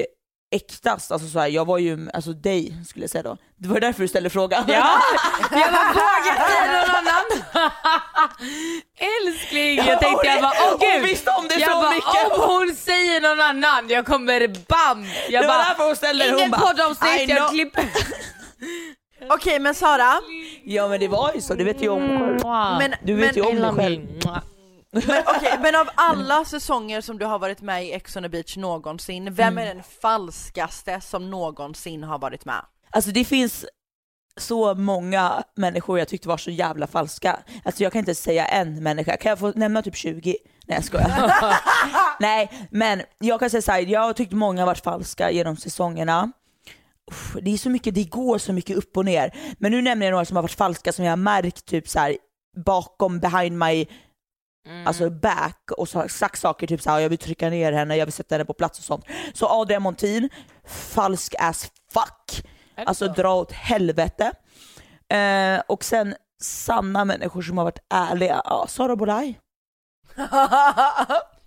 [0.50, 3.36] äktast, alltså så här, jag var ju, alltså dig skulle jag säga då.
[3.56, 4.64] Det var därför du ställde frågan.
[4.68, 4.74] Ja,
[5.50, 7.24] jag bara vågar säga någon annan.
[9.26, 11.02] Älskling, jag tänkte jag bara åh Hon gud.
[11.08, 12.32] visste om det jag så bara, mycket.
[12.32, 15.06] om hon säger någon annan, jag kommer bam.
[15.30, 16.40] Jag det var bara, därför hon ställde det.
[16.42, 17.84] Hon bara, poddavsnitt, jag klipper.
[19.30, 20.12] Okej men Sara,
[20.64, 22.78] Ja men det var ju så, det vet ju om själv.
[22.78, 24.06] men, Du vet men, ju om dig själv.
[24.92, 28.28] men, okej, men av alla säsonger som du har varit med i Ex on the
[28.28, 29.58] beach någonsin, vem Mm.
[29.68, 32.64] är den falskaste som någonsin har varit med?
[32.90, 33.64] Alltså det finns
[34.36, 37.38] så många människor jag tyckte var så jävla falska.
[37.64, 40.36] Alltså jag kan inte säga en människa, kan jag få nämna typ 20?
[40.66, 41.32] Nej jag skojar.
[42.20, 46.32] Nej men jag kan säga såhär, jag har tyckt många har varit falska genom säsongerna.
[47.42, 49.36] Det är så mycket, det går så mycket upp och ner.
[49.58, 51.98] Men nu nämner jag några som har varit falska som jag har märkt typ så
[51.98, 52.16] här
[52.56, 53.86] bakom, behind my
[54.66, 54.86] Mm.
[54.86, 58.12] alltså back och så sagt saker typ såhär, jag vill trycka ner henne, jag vill
[58.12, 59.04] sätta henne på plats och sånt.
[59.34, 60.28] Så Adrian Montin,
[60.66, 62.46] falsk as fuck.
[62.76, 63.12] Alltså så?
[63.12, 64.32] dra åt helvete.
[65.08, 69.40] Eh, och sen sanna människor som har varit ärliga, ja Sara Bolaj.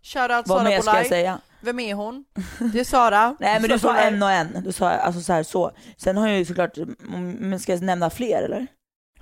[0.04, 1.10] Shoutout Vad Sara mer ska jag Bolaj.
[1.10, 1.40] säga?
[1.62, 2.26] Vem är hon?
[2.74, 3.36] Det är Sara.
[3.40, 5.72] Nej men du sa en och en, du sa alltså så, här, så.
[5.98, 6.78] Sen har jag ju såklart,
[7.40, 8.68] men ska jag nämna fler eller?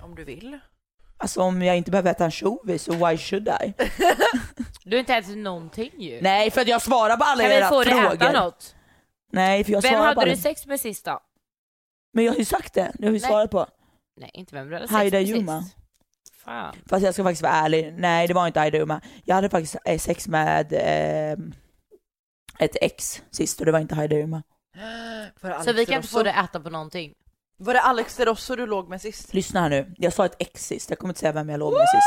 [0.00, 0.58] Om du vill.
[1.18, 3.74] Alltså om jag inte behöver äta ansjovis så why should I?
[4.84, 6.20] Du har inte ätit någonting ju.
[6.22, 8.14] Nej för att jag svarar på alla kan vi era få dig frågor.
[8.14, 8.74] äta något?
[9.32, 10.30] Nej för jag Vem svarar på hade alla.
[10.30, 11.20] du sex med sist då?
[12.12, 13.66] Men jag har ju sagt det, det har vi svarat på.
[14.20, 15.62] Nej inte vem du hade sex Haida med Juma.
[15.62, 15.76] sist.
[16.44, 16.74] Fan.
[16.88, 19.00] Fast jag ska faktiskt vara ärlig, nej det var inte Aida Uma.
[19.24, 21.38] Jag hade faktiskt eh, sex med eh,
[22.58, 24.18] ett ex sist och det var inte det
[25.64, 27.14] Så vi kan inte få dig äta på någonting?
[27.58, 29.34] Var det Alex de Rosso du låg med sist?
[29.34, 31.72] Lyssna här nu, jag sa ett ex sist, jag kommer inte säga vem jag låg
[31.72, 32.06] med sist.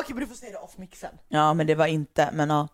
[0.00, 1.18] Okej men du får säga det off mixen.
[1.28, 2.68] Ja men det var inte, men ja.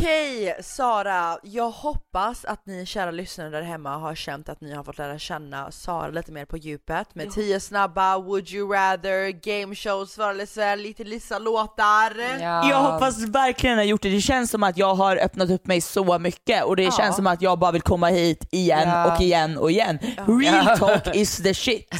[0.00, 4.84] Okej Sara, jag hoppas att ni kära lyssnare där hemma har känt att ni har
[4.84, 9.74] fått lära känna Sara lite mer på djupet med 10 snabba, would you rather, game
[9.74, 12.12] shows, svara eller svär, lite lissa låtar.
[12.70, 14.08] Jag hoppas verkligen jag har gjort det.
[14.10, 16.90] Det känns som att jag har öppnat upp mig så mycket och det Ja.
[16.90, 19.14] känns som att jag bara vill komma hit igen Ja.
[19.14, 19.98] och igen och igen.
[20.26, 20.76] Real Ja.
[20.76, 21.90] talk is the shit.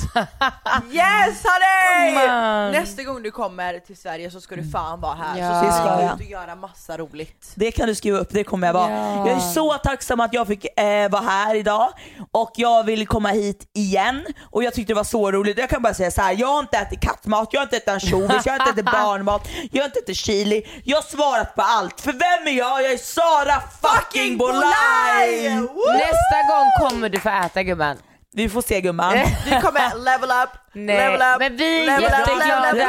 [0.92, 2.14] Yes honey!
[2.28, 2.72] Man.
[2.72, 5.62] Nästa gång du kommer till Sverige så ska du fan vara här Ja.
[5.62, 7.52] så ska vi ut och göra massa roligt.
[7.54, 8.90] Det kan du skriva upp, det kommer jag vara.
[8.90, 9.28] Ja.
[9.28, 11.88] Jag är så tacksam att jag fick eh, vara här idag
[12.32, 15.58] och jag vill komma hit igen och jag tyckte det var så roligt.
[15.58, 17.88] Jag kan bara säga så här: jag har inte ätit kattmat, jag har inte ätit
[17.88, 20.62] ansjovis, jag har inte ätit barnmat, jag har inte ätit chili.
[20.84, 22.00] Jag har svarat på allt.
[22.00, 22.82] För vem är jag?
[22.82, 25.50] Jag är Sara fucking Bolaj!
[25.94, 27.96] Nästa gång kommer du få äta gumman.
[28.38, 29.12] Vi får se gumman.
[29.44, 32.84] Vi kommer level up, Nej, level up, men vi är level up, level up,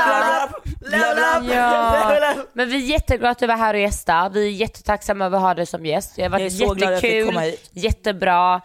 [0.81, 2.49] level up, level Ja, up.
[2.53, 4.29] men vi är jätteglada att du var här och gästa.
[4.33, 6.13] Vi är jättetacksamma över att ha dig som gäst.
[6.15, 8.61] Det har varit Jag är så glad att jag fick jättekul, jättebra.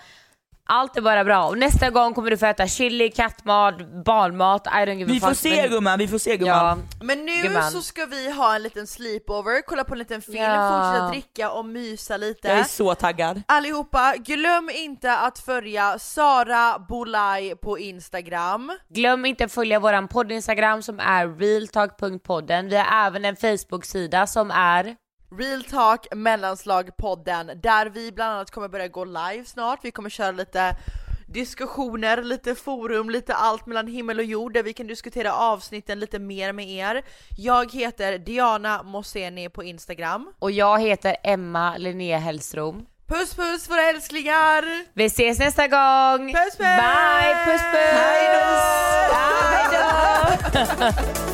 [0.68, 1.44] Allt är bara bra.
[1.46, 5.20] Och nästa gång kommer du få äta chili, kattmat, barnmat, I don't give a Vi
[5.20, 6.84] får fuck, se men- gumman, vi får se gumman.
[7.00, 7.04] Ja.
[7.06, 7.70] Men nu Gumman.
[7.70, 10.70] så ska vi ha en liten sleepover, kolla på en liten film, Ja.
[10.70, 12.48] fortsätta dricka och mysa lite.
[12.48, 13.42] Jag är så taggad.
[13.48, 18.72] Allihopa, glöm inte att följa Sara Bolaj på Instagram.
[18.88, 22.68] Glöm inte att följa våran podd-instagram som är realtalk.podden.
[22.68, 24.96] Vi har även en Facebook-sida som är
[25.38, 29.78] Real Talk mellanslag-podden där vi bland annat kommer börja gå live snart.
[29.82, 30.76] Vi kommer köra lite
[31.26, 36.18] diskussioner, lite forum, lite allt mellan himmel och jord där vi kan diskutera avsnitten lite
[36.18, 37.02] mer med er.
[37.36, 40.32] Jag heter Diana Moseni på Instagram.
[40.38, 42.86] och jag heter Emma Linnea Hellström.
[43.06, 44.64] Puss puss våra älsklingar!
[44.94, 46.32] Vi ses nästa gång!
[46.32, 46.58] Puss puss!
[46.58, 47.34] Bye!
[47.44, 47.92] Puss puss!
[47.92, 48.28] Hej
[51.26, 51.30] då!